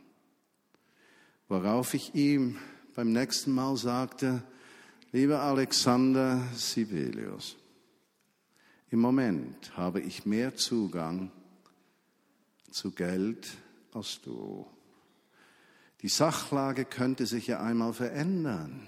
Worauf 1.48 1.94
ich 1.94 2.14
ihm 2.14 2.60
beim 2.96 3.12
nächsten 3.12 3.52
Mal 3.52 3.76
sagte, 3.76 4.42
lieber 5.12 5.42
Alexander 5.42 6.42
Sibelius, 6.56 7.58
im 8.90 9.00
Moment 9.00 9.76
habe 9.76 10.00
ich 10.00 10.26
mehr 10.26 10.56
Zugang 10.56 11.30
zu 12.72 12.92
Geld 12.92 13.50
als 13.94 14.22
du. 14.22 14.66
Die 16.02 16.08
Sachlage 16.08 16.86
könnte 16.86 17.26
sich 17.26 17.48
ja 17.48 17.62
einmal 17.62 17.92
verändern 17.92 18.88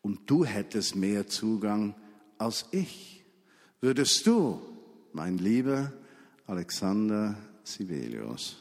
und 0.00 0.30
du 0.30 0.46
hättest 0.46 0.96
mehr 0.96 1.26
Zugang 1.26 1.94
als 2.38 2.66
ich. 2.70 3.24
Würdest 3.82 4.26
du, 4.26 4.62
mein 5.12 5.36
lieber 5.36 5.92
Alexander 6.46 7.36
Sibelius, 7.62 8.56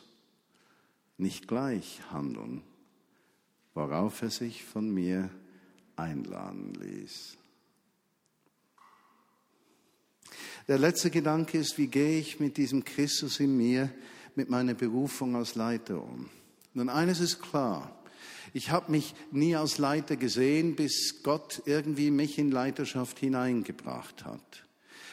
nicht 1.18 1.48
gleich 1.48 2.02
handeln, 2.12 2.64
worauf 3.78 4.24
er 4.24 4.32
sich 4.32 4.64
von 4.66 4.90
mir 4.90 5.30
einladen 5.96 6.74
ließ? 6.74 7.38
Der 10.68 10.80
letzte 10.80 11.12
Gedanke 11.12 11.60
ist, 11.60 11.78
wie 11.78 11.86
gehe 11.86 12.20
ich 12.20 12.40
mit 12.40 12.58
diesem 12.58 12.84
Christus 12.84 13.40
in 13.40 13.56
mir, 13.56 13.92
mit 14.34 14.50
meiner 14.50 14.74
Berufung 14.74 15.36
als 15.36 15.54
Leiter 15.54 16.02
um? 16.02 16.28
Nun, 16.74 16.90
eines 16.90 17.20
ist 17.20 17.40
klar. 17.40 17.96
Ich 18.52 18.72
habe 18.72 18.92
mich 18.92 19.14
nie 19.30 19.56
als 19.56 19.78
Leiter 19.78 20.16
gesehen, 20.16 20.76
bis 20.76 21.22
Gott 21.22 21.62
irgendwie 21.66 22.10
mich 22.10 22.40
in 22.40 22.50
Leiterschaft 22.50 23.20
hineingebracht 23.20 24.26
hat. 24.26 24.66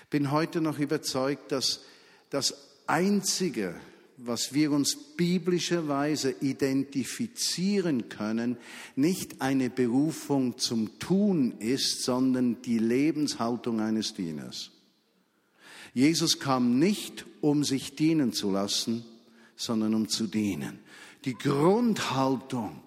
Bin 0.08 0.30
heute 0.30 0.62
noch 0.62 0.78
überzeugt, 0.78 1.52
dass 1.52 1.84
das 2.30 2.54
Einzige, 2.86 3.74
was 4.16 4.54
wir 4.54 4.70
uns 4.70 4.96
biblischerweise 5.16 6.34
identifizieren 6.40 8.08
können, 8.08 8.56
nicht 8.96 9.40
eine 9.40 9.70
Berufung 9.70 10.58
zum 10.58 10.98
Tun 10.98 11.54
ist, 11.58 12.02
sondern 12.02 12.62
die 12.62 12.78
Lebenshaltung 12.78 13.80
eines 13.80 14.14
Dieners. 14.14 14.70
Jesus 15.92 16.38
kam 16.38 16.78
nicht, 16.78 17.24
um 17.40 17.64
sich 17.64 17.94
dienen 17.94 18.32
zu 18.32 18.50
lassen, 18.50 19.04
sondern 19.56 19.94
um 19.94 20.08
zu 20.08 20.26
dienen. 20.26 20.78
Die 21.24 21.34
Grundhaltung 21.34 22.80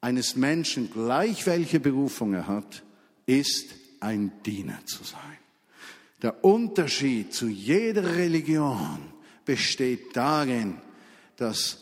eines 0.00 0.36
Menschen, 0.36 0.90
gleich 0.90 1.46
welche 1.46 1.80
Berufung 1.80 2.34
er 2.34 2.46
hat, 2.46 2.82
ist 3.26 3.74
ein 4.00 4.32
Diener 4.44 4.78
zu 4.86 5.04
sein. 5.04 5.20
Der 6.22 6.44
Unterschied 6.44 7.34
zu 7.34 7.48
jeder 7.48 8.16
Religion 8.16 9.15
besteht 9.46 10.14
darin, 10.14 10.78
dass 11.36 11.78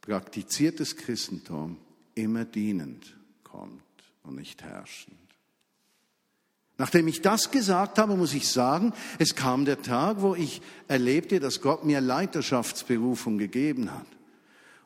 praktiziertes 0.00 0.96
Christentum 0.96 1.76
immer 2.14 2.46
dienend 2.46 3.14
kommt 3.42 3.82
und 4.22 4.36
nicht 4.36 4.62
herrschend. 4.62 5.16
Nachdem 6.76 7.06
ich 7.06 7.22
das 7.22 7.50
gesagt 7.50 7.98
habe, 7.98 8.16
muss 8.16 8.34
ich 8.34 8.48
sagen, 8.48 8.92
es 9.18 9.36
kam 9.36 9.64
der 9.64 9.82
Tag, 9.82 10.22
wo 10.22 10.34
ich 10.34 10.60
erlebte, 10.88 11.38
dass 11.38 11.60
Gott 11.60 11.84
mir 11.84 12.00
Leiterschaftsberufung 12.00 13.38
gegeben 13.38 13.92
hat. 13.92 14.06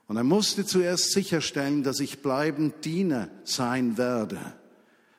Und 0.07 0.17
er 0.17 0.25
musste 0.25 0.67
zuerst 0.67 1.13
sicherstellen, 1.13 1.83
dass 1.83 2.01
ich 2.01 2.21
bleibend 2.21 2.85
Diener 2.85 3.29
sein 3.45 3.97
werde, 3.97 4.39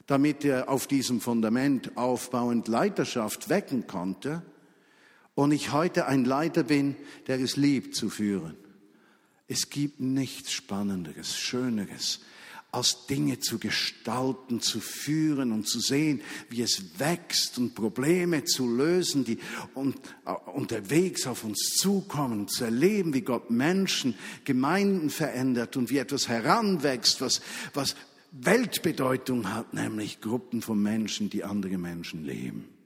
damit 0.05 0.45
er 0.45 0.69
auf 0.69 0.87
diesem 0.87 1.21
Fundament 1.21 1.97
aufbauend 1.97 2.67
Leiterschaft 2.67 3.49
wecken 3.49 3.87
konnte 3.87 4.43
und 5.39 5.53
ich 5.53 5.71
heute 5.71 6.05
ein 6.05 6.25
Leiter 6.25 6.63
bin, 6.63 6.97
der 7.27 7.39
es 7.39 7.55
liebt 7.55 7.95
zu 7.95 8.09
führen. 8.09 8.57
Es 9.47 9.69
gibt 9.69 10.01
nichts 10.01 10.51
Spannenderes, 10.51 11.37
Schöneres, 11.37 12.19
als 12.73 13.05
Dinge 13.07 13.39
zu 13.39 13.57
gestalten, 13.57 14.59
zu 14.59 14.81
führen 14.81 15.53
und 15.53 15.65
zu 15.65 15.79
sehen, 15.79 16.19
wie 16.49 16.61
es 16.61 16.99
wächst 16.99 17.57
und 17.57 17.73
Probleme 17.73 18.43
zu 18.43 18.67
lösen, 18.67 19.23
die 19.23 19.39
uh, 19.75 19.93
unterwegs 20.53 21.25
auf 21.25 21.45
uns 21.45 21.77
zukommen, 21.77 22.49
zu 22.49 22.65
erleben, 22.65 23.13
wie 23.13 23.21
Gott 23.21 23.49
Menschen, 23.49 24.15
Gemeinden 24.43 25.09
verändert 25.09 25.77
und 25.77 25.89
wie 25.89 25.99
etwas 25.99 26.27
heranwächst, 26.27 27.21
was, 27.21 27.41
was 27.73 27.95
Weltbedeutung 28.31 29.53
hat, 29.53 29.73
nämlich 29.73 30.19
Gruppen 30.19 30.61
von 30.61 30.83
Menschen, 30.83 31.29
die 31.29 31.45
andere 31.45 31.77
Menschen 31.77 32.25
leben. 32.25 32.78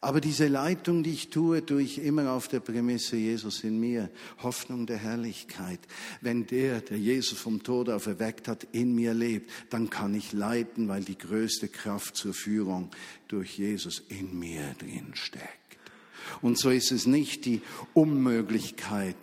Aber 0.00 0.20
diese 0.20 0.46
Leitung, 0.46 1.02
die 1.02 1.12
ich 1.12 1.30
tue, 1.30 1.64
tue 1.66 1.82
ich 1.82 1.98
immer 1.98 2.30
auf 2.30 2.46
der 2.46 2.60
Prämisse 2.60 3.16
Jesus 3.16 3.64
in 3.64 3.80
mir, 3.80 4.10
Hoffnung 4.42 4.86
der 4.86 4.98
Herrlichkeit. 4.98 5.80
Wenn 6.20 6.46
der, 6.46 6.80
der 6.82 6.98
Jesus 6.98 7.38
vom 7.38 7.64
Tod 7.64 7.88
auferweckt 7.88 8.46
hat, 8.46 8.64
in 8.70 8.94
mir 8.94 9.12
lebt, 9.12 9.50
dann 9.70 9.90
kann 9.90 10.14
ich 10.14 10.32
leiten, 10.32 10.86
weil 10.88 11.02
die 11.02 11.18
größte 11.18 11.66
Kraft 11.68 12.16
zur 12.16 12.32
Führung 12.32 12.90
durch 13.26 13.58
Jesus 13.58 14.02
in 14.08 14.38
mir 14.38 14.74
drin 14.78 15.10
steckt. 15.14 15.58
Und 16.42 16.58
so 16.58 16.70
ist 16.70 16.92
es 16.92 17.06
nicht 17.06 17.44
die 17.44 17.62
Unmöglichkeit 17.94 19.16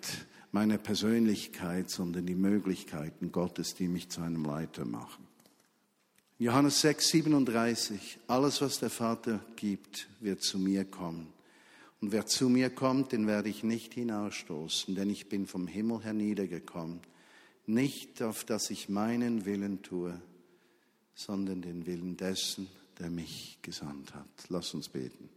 meiner 0.52 0.78
Persönlichkeit, 0.78 1.90
sondern 1.90 2.26
die 2.26 2.36
Möglichkeiten 2.36 3.32
Gottes, 3.32 3.76
die 3.76 3.88
mich 3.88 4.10
zu 4.10 4.22
einem 4.22 4.44
Leiter 4.44 4.86
machen. 4.86 5.25
Johannes 6.38 6.82
6, 6.82 7.08
37, 7.08 8.20
alles, 8.28 8.60
was 8.60 8.80
der 8.80 8.90
Vater 8.90 9.40
gibt, 9.56 10.10
wird 10.20 10.42
zu 10.42 10.60
mir 10.60 10.84
kommen. 10.84 11.32
Und 12.02 12.12
wer 12.12 12.26
zu 12.26 12.50
mir 12.50 12.70
kommt, 12.70 13.14
den 13.14 13.26
werde 13.26 13.48
ich 13.48 13.64
nicht 13.64 13.94
hinausstoßen, 13.94 14.96
denn 14.96 15.10
ich 15.10 15.30
bin 15.30 15.48
vom 15.48 15.66
Himmel 15.66 16.04
herniedergekommen, 16.04 17.00
nicht 17.68 18.22
auf 18.22 18.44
dass 18.44 18.70
ich 18.70 18.90
meinen 18.90 19.46
Willen 19.46 19.82
tue, 19.82 20.20
sondern 21.16 21.62
den 21.62 21.86
Willen 21.86 22.18
dessen, 22.18 22.68
der 23.00 23.10
mich 23.10 23.58
gesandt 23.62 24.14
hat. 24.14 24.28
Lass 24.50 24.74
uns 24.74 24.90
beten. 24.90 25.30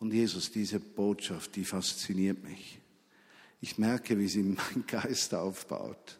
Und 0.00 0.12
Jesus, 0.12 0.50
diese 0.50 0.80
Botschaft, 0.80 1.54
die 1.54 1.64
fasziniert 1.64 2.42
mich. 2.42 2.80
Ich 3.60 3.78
merke, 3.78 4.18
wie 4.18 4.28
sie 4.28 4.42
meinen 4.42 4.84
Geist 4.88 5.32
aufbaut. 5.32 6.18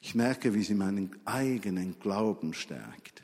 Ich 0.00 0.14
merke, 0.14 0.54
wie 0.54 0.62
sie 0.62 0.74
meinen 0.74 1.10
eigenen 1.24 1.98
Glauben 1.98 2.54
stärkt. 2.54 3.22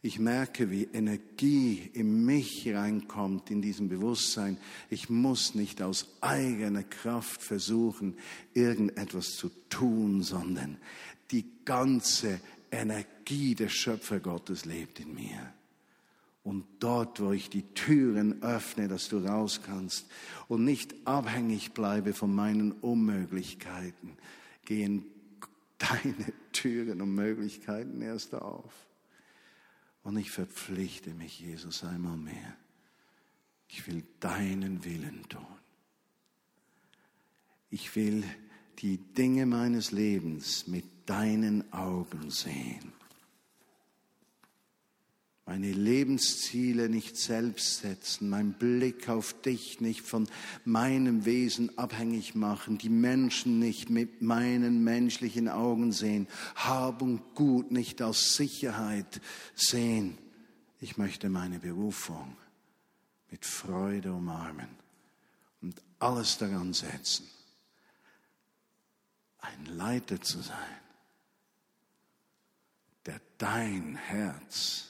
Ich 0.00 0.20
merke, 0.20 0.70
wie 0.70 0.84
Energie 0.84 1.90
in 1.92 2.24
mich 2.24 2.68
reinkommt, 2.72 3.50
in 3.50 3.60
diesem 3.60 3.88
Bewusstsein. 3.88 4.56
Ich 4.90 5.10
muss 5.10 5.56
nicht 5.56 5.82
aus 5.82 6.06
eigener 6.20 6.84
Kraft 6.84 7.42
versuchen, 7.42 8.16
irgendetwas 8.54 9.34
zu 9.34 9.50
tun, 9.68 10.22
sondern 10.22 10.78
die 11.32 11.44
ganze 11.64 12.40
Energie 12.70 13.56
des 13.56 13.72
Schöpfergottes 13.72 14.66
lebt 14.66 15.00
in 15.00 15.14
mir. 15.14 15.52
Und 16.44 16.64
dort, 16.78 17.20
wo 17.20 17.32
ich 17.32 17.50
die 17.50 17.74
Türen 17.74 18.42
öffne, 18.42 18.86
dass 18.86 19.08
du 19.08 19.18
raus 19.18 19.60
kannst 19.66 20.06
und 20.46 20.64
nicht 20.64 20.94
abhängig 21.04 21.72
bleibe 21.72 22.14
von 22.14 22.32
meinen 22.32 22.72
Unmöglichkeiten, 22.72 24.12
gehen 24.64 25.04
deine 25.78 26.32
Türen 26.52 27.00
und 27.00 27.14
Möglichkeiten 27.14 28.02
erst 28.02 28.34
auf. 28.34 28.72
Und 30.02 30.16
ich 30.16 30.30
verpflichte 30.30 31.10
mich, 31.14 31.40
Jesus, 31.40 31.84
einmal 31.84 32.16
mehr. 32.16 32.56
Ich 33.68 33.86
will 33.86 34.04
deinen 34.20 34.84
Willen 34.84 35.28
tun. 35.28 35.46
Ich 37.70 37.94
will 37.96 38.24
die 38.78 38.96
Dinge 38.96 39.44
meines 39.44 39.92
Lebens 39.92 40.66
mit 40.66 41.08
deinen 41.08 41.72
Augen 41.72 42.30
sehen. 42.30 42.92
Meine 45.48 45.72
Lebensziele 45.72 46.90
nicht 46.90 47.16
selbst 47.16 47.78
setzen, 47.78 48.28
mein 48.28 48.52
Blick 48.52 49.08
auf 49.08 49.32
dich 49.40 49.80
nicht 49.80 50.02
von 50.02 50.28
meinem 50.66 51.24
Wesen 51.24 51.78
abhängig 51.78 52.34
machen, 52.34 52.76
die 52.76 52.90
Menschen 52.90 53.58
nicht 53.58 53.88
mit 53.88 54.20
meinen 54.20 54.84
menschlichen 54.84 55.48
Augen 55.48 55.90
sehen, 55.92 56.28
Hab 56.54 57.00
und 57.00 57.34
Gut 57.34 57.70
nicht 57.70 58.02
aus 58.02 58.34
Sicherheit 58.34 59.22
sehen. 59.54 60.18
Ich 60.80 60.98
möchte 60.98 61.30
meine 61.30 61.60
Berufung 61.60 62.36
mit 63.30 63.46
Freude 63.46 64.12
umarmen 64.12 64.68
und 65.62 65.80
alles 65.98 66.36
daran 66.36 66.74
setzen, 66.74 67.26
ein 69.38 69.64
Leiter 69.64 70.20
zu 70.20 70.42
sein, 70.42 70.82
der 73.06 73.18
dein 73.38 73.96
Herz 73.96 74.87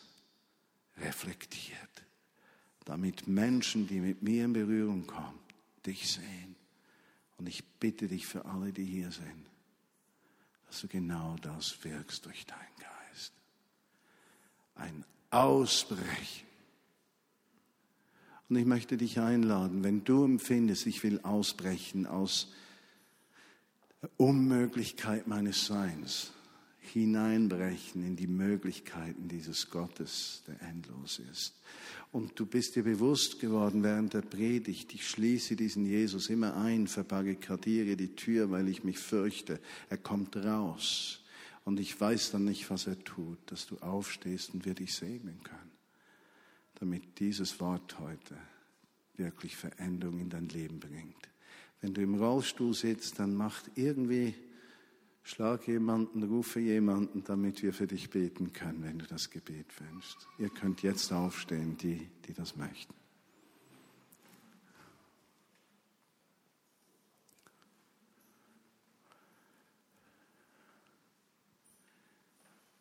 reflektiert, 1.00 1.78
damit 2.84 3.26
Menschen, 3.26 3.86
die 3.86 4.00
mit 4.00 4.22
mir 4.22 4.44
in 4.44 4.52
Berührung 4.52 5.06
kommen, 5.06 5.38
dich 5.84 6.10
sehen. 6.10 6.56
Und 7.36 7.48
ich 7.48 7.64
bitte 7.64 8.08
dich 8.08 8.26
für 8.26 8.44
alle, 8.46 8.72
die 8.72 8.84
hier 8.84 9.12
sind, 9.12 9.46
dass 10.66 10.80
du 10.80 10.88
genau 10.88 11.36
das 11.42 11.82
wirkst 11.84 12.26
durch 12.26 12.46
deinen 12.46 12.76
Geist. 12.78 13.32
Ein 14.74 15.04
Ausbrechen. 15.30 16.46
Und 18.48 18.56
ich 18.56 18.64
möchte 18.64 18.96
dich 18.96 19.20
einladen, 19.20 19.84
wenn 19.84 20.04
du 20.04 20.24
empfindest, 20.24 20.86
ich 20.86 21.02
will 21.02 21.20
ausbrechen 21.22 22.06
aus 22.06 22.52
der 24.00 24.10
Unmöglichkeit 24.16 25.26
meines 25.26 25.66
Seins, 25.66 26.32
hineinbrechen 26.88 28.02
in 28.02 28.16
die 28.16 28.26
Möglichkeiten 28.26 29.28
dieses 29.28 29.70
Gottes, 29.70 30.42
der 30.46 30.60
endlos 30.68 31.20
ist. 31.30 31.54
Und 32.10 32.38
du 32.38 32.46
bist 32.46 32.76
dir 32.76 32.84
bewusst 32.84 33.38
geworden 33.38 33.82
während 33.82 34.14
der 34.14 34.22
Predigt, 34.22 34.94
ich 34.94 35.08
schließe 35.08 35.56
diesen 35.56 35.84
Jesus 35.84 36.30
immer 36.30 36.56
ein, 36.56 36.86
verbarrikadiere 36.86 37.96
die 37.96 38.14
Tür, 38.16 38.50
weil 38.50 38.68
ich 38.68 38.82
mich 38.82 38.98
fürchte. 38.98 39.60
Er 39.90 39.98
kommt 39.98 40.36
raus. 40.36 41.22
Und 41.64 41.78
ich 41.78 42.00
weiß 42.00 42.30
dann 42.30 42.46
nicht, 42.46 42.70
was 42.70 42.86
er 42.86 42.98
tut, 43.04 43.38
dass 43.46 43.66
du 43.66 43.76
aufstehst 43.78 44.54
und 44.54 44.64
wir 44.64 44.74
dich 44.74 44.94
segnen 44.94 45.42
können. 45.42 45.72
Damit 46.76 47.18
dieses 47.18 47.60
Wort 47.60 47.98
heute 47.98 48.36
wirklich 49.16 49.56
Veränderung 49.56 50.20
in 50.20 50.30
dein 50.30 50.48
Leben 50.48 50.80
bringt. 50.80 51.28
Wenn 51.80 51.92
du 51.92 52.00
im 52.00 52.14
Rollstuhl 52.14 52.72
sitzt, 52.72 53.18
dann 53.18 53.34
macht 53.34 53.70
irgendwie 53.74 54.34
Schlag 55.28 55.68
jemanden, 55.68 56.22
rufe 56.22 56.58
jemanden, 56.58 57.22
damit 57.22 57.62
wir 57.62 57.74
für 57.74 57.86
dich 57.86 58.08
beten 58.08 58.54
können, 58.54 58.82
wenn 58.82 58.98
du 58.98 59.04
das 59.04 59.28
Gebet 59.28 59.66
wünschst. 59.78 60.26
Ihr 60.38 60.48
könnt 60.48 60.82
jetzt 60.82 61.12
aufstehen, 61.12 61.76
die, 61.76 62.08
die 62.26 62.32
das 62.32 62.56
möchten. 62.56 62.94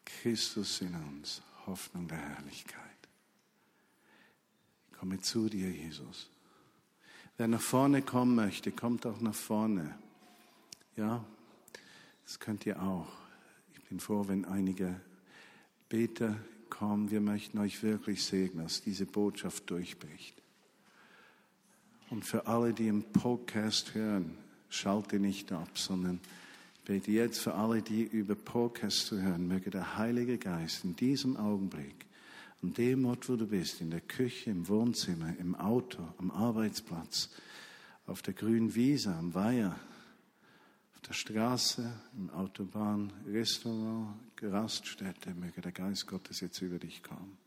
Christus 0.06 0.80
in 0.80 0.96
uns, 0.96 1.42
Hoffnung 1.66 2.08
der 2.08 2.18
Herrlichkeit. 2.18 2.82
Ich 4.90 4.98
komme 4.98 5.20
zu 5.20 5.50
dir, 5.50 5.70
Jesus. 5.70 6.30
Wer 7.36 7.50
nach 7.50 7.60
vorne 7.60 8.02
kommen 8.04 8.36
möchte, 8.36 8.72
kommt 8.72 9.06
auch 9.06 9.20
nach 9.20 9.36
vorne. 9.36 10.00
Ja, 10.96 11.26
das 12.28 12.40
könnt 12.40 12.66
ihr 12.66 12.82
auch. 12.82 13.08
Ich 13.74 13.82
bin 13.84 14.02
froh, 14.02 14.28
wenn 14.28 14.44
einige 14.44 15.00
Beter 15.88 16.36
kommen. 16.70 17.10
Wir 17.10 17.22
möchten 17.22 17.58
euch 17.58 17.82
wirklich 17.84 18.26
segnen, 18.26 18.66
dass 18.66 18.82
diese 18.82 19.06
Botschaft 19.06 19.70
durchbricht. 19.70 20.36
Und 22.10 22.26
für 22.26 22.46
alle, 22.46 22.74
die 22.74 22.90
im 22.90 23.04
Podcast 23.04 23.96
hören, 23.96 24.38
schalte 24.68 25.20
nicht 25.20 25.54
ab, 25.54 25.70
sondern 25.76 26.20
bete 26.84 27.12
jetzt 27.12 27.40
für 27.40 27.54
alle, 27.54 27.82
die 27.82 28.04
über 28.04 28.36
Podcast 28.36 29.12
hören, 29.12 29.48
möge 29.48 29.70
der 29.70 29.98
Heilige 29.98 30.38
Geist 30.38 30.84
in 30.84 30.98
diesem 30.98 31.38
Augenblick, 31.38 32.06
an 32.62 32.74
dem 32.74 33.06
Ort, 33.06 33.30
wo 33.30 33.38
du 33.38 33.48
bist, 33.48 33.80
in 33.80 33.90
der 33.90 34.02
Küche, 34.02 34.50
im 34.50 34.68
Wohnzimmer, 34.68 35.34
im 35.40 35.56
Auto, 35.56 36.06
am 36.18 36.32
Arbeitsplatz, 36.32 37.30
auf 38.06 38.22
der 38.22 38.34
grünen 38.34 38.76
Wiese, 38.76 39.16
am 39.16 39.34
Weiher, 39.34 39.80
der 41.02 41.14
Straße, 41.14 41.92
im 42.18 42.30
Autobahn, 42.32 43.12
Restaurant, 43.28 44.16
Raststätte, 44.42 45.34
möge 45.34 45.62
der 45.62 45.72
Geist 45.72 46.08
Gottes 46.08 46.40
jetzt 46.42 46.62
über 46.62 46.80
dich 46.80 47.04
kommen 47.04 47.38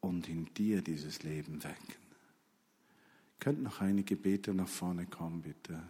und 0.00 0.28
in 0.28 0.46
dir 0.54 0.82
dieses 0.82 1.22
Leben 1.22 1.62
wecken. 1.62 1.94
Könnt 3.38 3.62
noch 3.62 3.80
einige 3.80 4.16
Beter 4.16 4.54
nach 4.54 4.68
vorne 4.68 5.06
kommen, 5.06 5.42
bitte. 5.42 5.82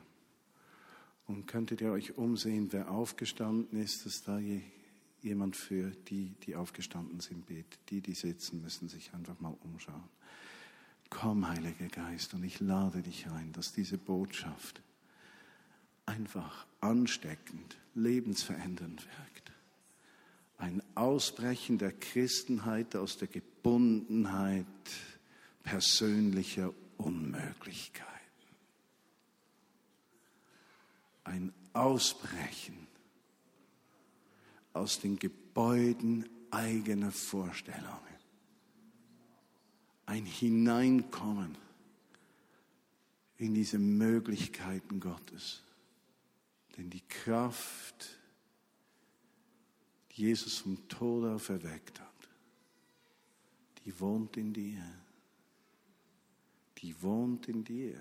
Und 1.27 1.47
könntet 1.47 1.81
ihr 1.81 1.93
euch 1.93 2.17
umsehen, 2.17 2.69
wer 2.73 2.91
aufgestanden 2.91 3.81
ist, 3.81 4.07
dass 4.07 4.23
da 4.23 4.41
jemand 5.23 5.57
für 5.57 5.91
die, 5.91 6.35
die 6.45 6.55
aufgestanden 6.55 7.21
sind, 7.21 7.47
betet. 7.47 7.79
Die, 7.91 8.01
die 8.01 8.15
sitzen, 8.15 8.63
müssen 8.63 8.89
sich 8.89 9.13
einfach 9.13 9.39
mal 9.41 9.57
umschauen. 9.65 10.09
Komm, 11.09 11.49
Heiliger 11.49 11.89
Geist, 11.89 12.35
und 12.35 12.45
ich 12.45 12.61
lade 12.61 13.03
dich 13.03 13.27
ein, 13.29 13.53
dass 13.53 13.73
diese 13.73 13.97
Botschaft 13.97 14.83
einfach 16.07 16.67
ansteckend, 16.81 17.77
lebensverändernd 17.95 19.05
wirkt. 19.05 19.53
Ein 20.59 20.83
Ausbrechen 20.95 21.79
der 21.79 21.93
Christenheit 21.93 22.97
aus 22.97 23.19
der 23.19 23.29
Gebundenheit 23.29 24.67
persönlicher 25.63 26.73
Unmöglichkeiten. 26.97 28.07
Ein 31.25 31.53
Ausbrechen 31.75 32.87
aus 34.73 35.01
den 35.01 35.19
Gebäuden 35.19 36.27
eigener 36.51 37.11
Vorstellungen. 37.11 37.91
Ein 40.07 40.25
Hineinkommen 40.25 41.59
in 43.39 43.55
diese 43.55 43.79
Möglichkeiten 43.79 45.01
Gottes. 45.01 45.63
Denn 46.77 46.91
die 46.91 47.07
Kraft, 47.09 48.19
die 50.11 50.23
Jesus 50.23 50.59
vom 50.59 50.89
Tod 50.89 51.25
auferweckt 51.25 52.01
hat, 52.01 52.07
die 53.85 53.99
wohnt 54.01 54.37
in 54.37 54.53
dir. 54.53 54.83
Die 56.79 57.01
wohnt 57.03 57.49
in 57.49 57.65
dir. 57.65 58.01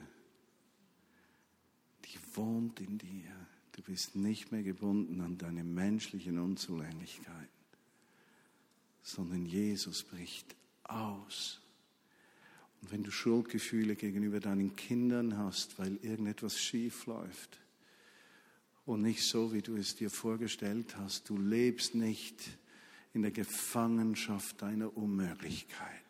Die 2.05 2.19
wohnt 2.35 2.79
in 2.81 2.97
dir. 2.97 3.31
Du 3.71 3.81
bist 3.81 4.15
nicht 4.15 4.51
mehr 4.51 4.63
gebunden 4.63 5.21
an 5.21 5.37
deine 5.37 5.63
menschlichen 5.63 6.39
Unzulänglichkeiten, 6.39 7.49
sondern 9.01 9.45
Jesus 9.45 10.03
bricht 10.03 10.55
aus. 10.83 11.61
Und 12.81 12.91
wenn 12.91 13.03
du 13.03 13.11
Schuldgefühle 13.11 13.95
gegenüber 13.95 14.39
deinen 14.39 14.75
Kindern 14.75 15.37
hast, 15.37 15.77
weil 15.77 15.97
irgendetwas 15.97 16.59
schief 16.59 17.05
läuft, 17.05 17.59
und 18.85 19.01
nicht 19.01 19.23
so, 19.23 19.51
wie 19.53 19.61
du 19.61 19.75
es 19.75 19.95
dir 19.95 20.09
vorgestellt 20.09 20.95
hast. 20.97 21.29
Du 21.29 21.37
lebst 21.37 21.95
nicht 21.95 22.41
in 23.13 23.23
der 23.23 23.31
Gefangenschaft 23.31 24.61
deiner 24.61 24.95
Unmöglichkeiten. 24.95 26.05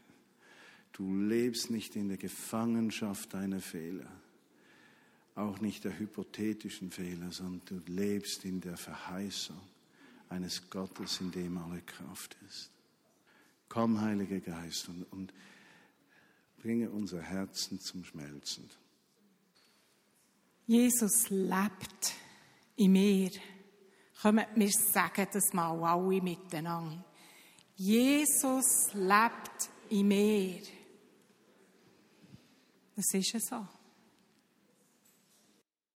Du 0.91 1.13
lebst 1.13 1.69
nicht 1.69 1.95
in 1.95 2.07
der 2.07 2.17
Gefangenschaft 2.17 3.34
deiner 3.34 3.59
Fehler, 3.59 4.09
auch 5.36 5.59
nicht 5.59 5.84
der 5.84 5.99
hypothetischen 5.99 6.91
Fehler, 6.91 7.32
sondern 7.32 7.61
du 7.65 7.91
lebst 7.91 8.45
in 8.45 8.61
der 8.61 8.78
Verheißung 8.78 9.59
eines 10.30 10.69
Gottes, 10.69 11.19
in 11.19 11.32
dem 11.32 11.57
alle 11.57 11.82
Kraft 11.82 12.38
ist. 12.47 12.71
Komm, 13.67 13.99
Heiliger 13.99 14.39
Geist, 14.39 14.88
und, 14.88 15.03
und 15.11 15.34
bringe 16.57 16.89
unser 16.89 17.21
Herzen 17.21 17.80
zum 17.80 18.05
Schmelzen. 18.05 18.69
Jesus 20.65 21.30
lebt 21.30 22.15
in 22.76 22.91
mir. 22.91 23.32
Kommen 24.21 24.45
wir 24.55 24.71
sagen 24.71 25.28
das 25.32 25.53
mal 25.53 25.78
alle 25.84 26.21
miteinander. 26.21 27.03
Jesus 27.76 28.93
lebt 28.93 29.69
in 29.89 30.07
mir. 30.07 30.61
Das 32.95 33.13
ist 33.13 33.47
so. 33.47 33.67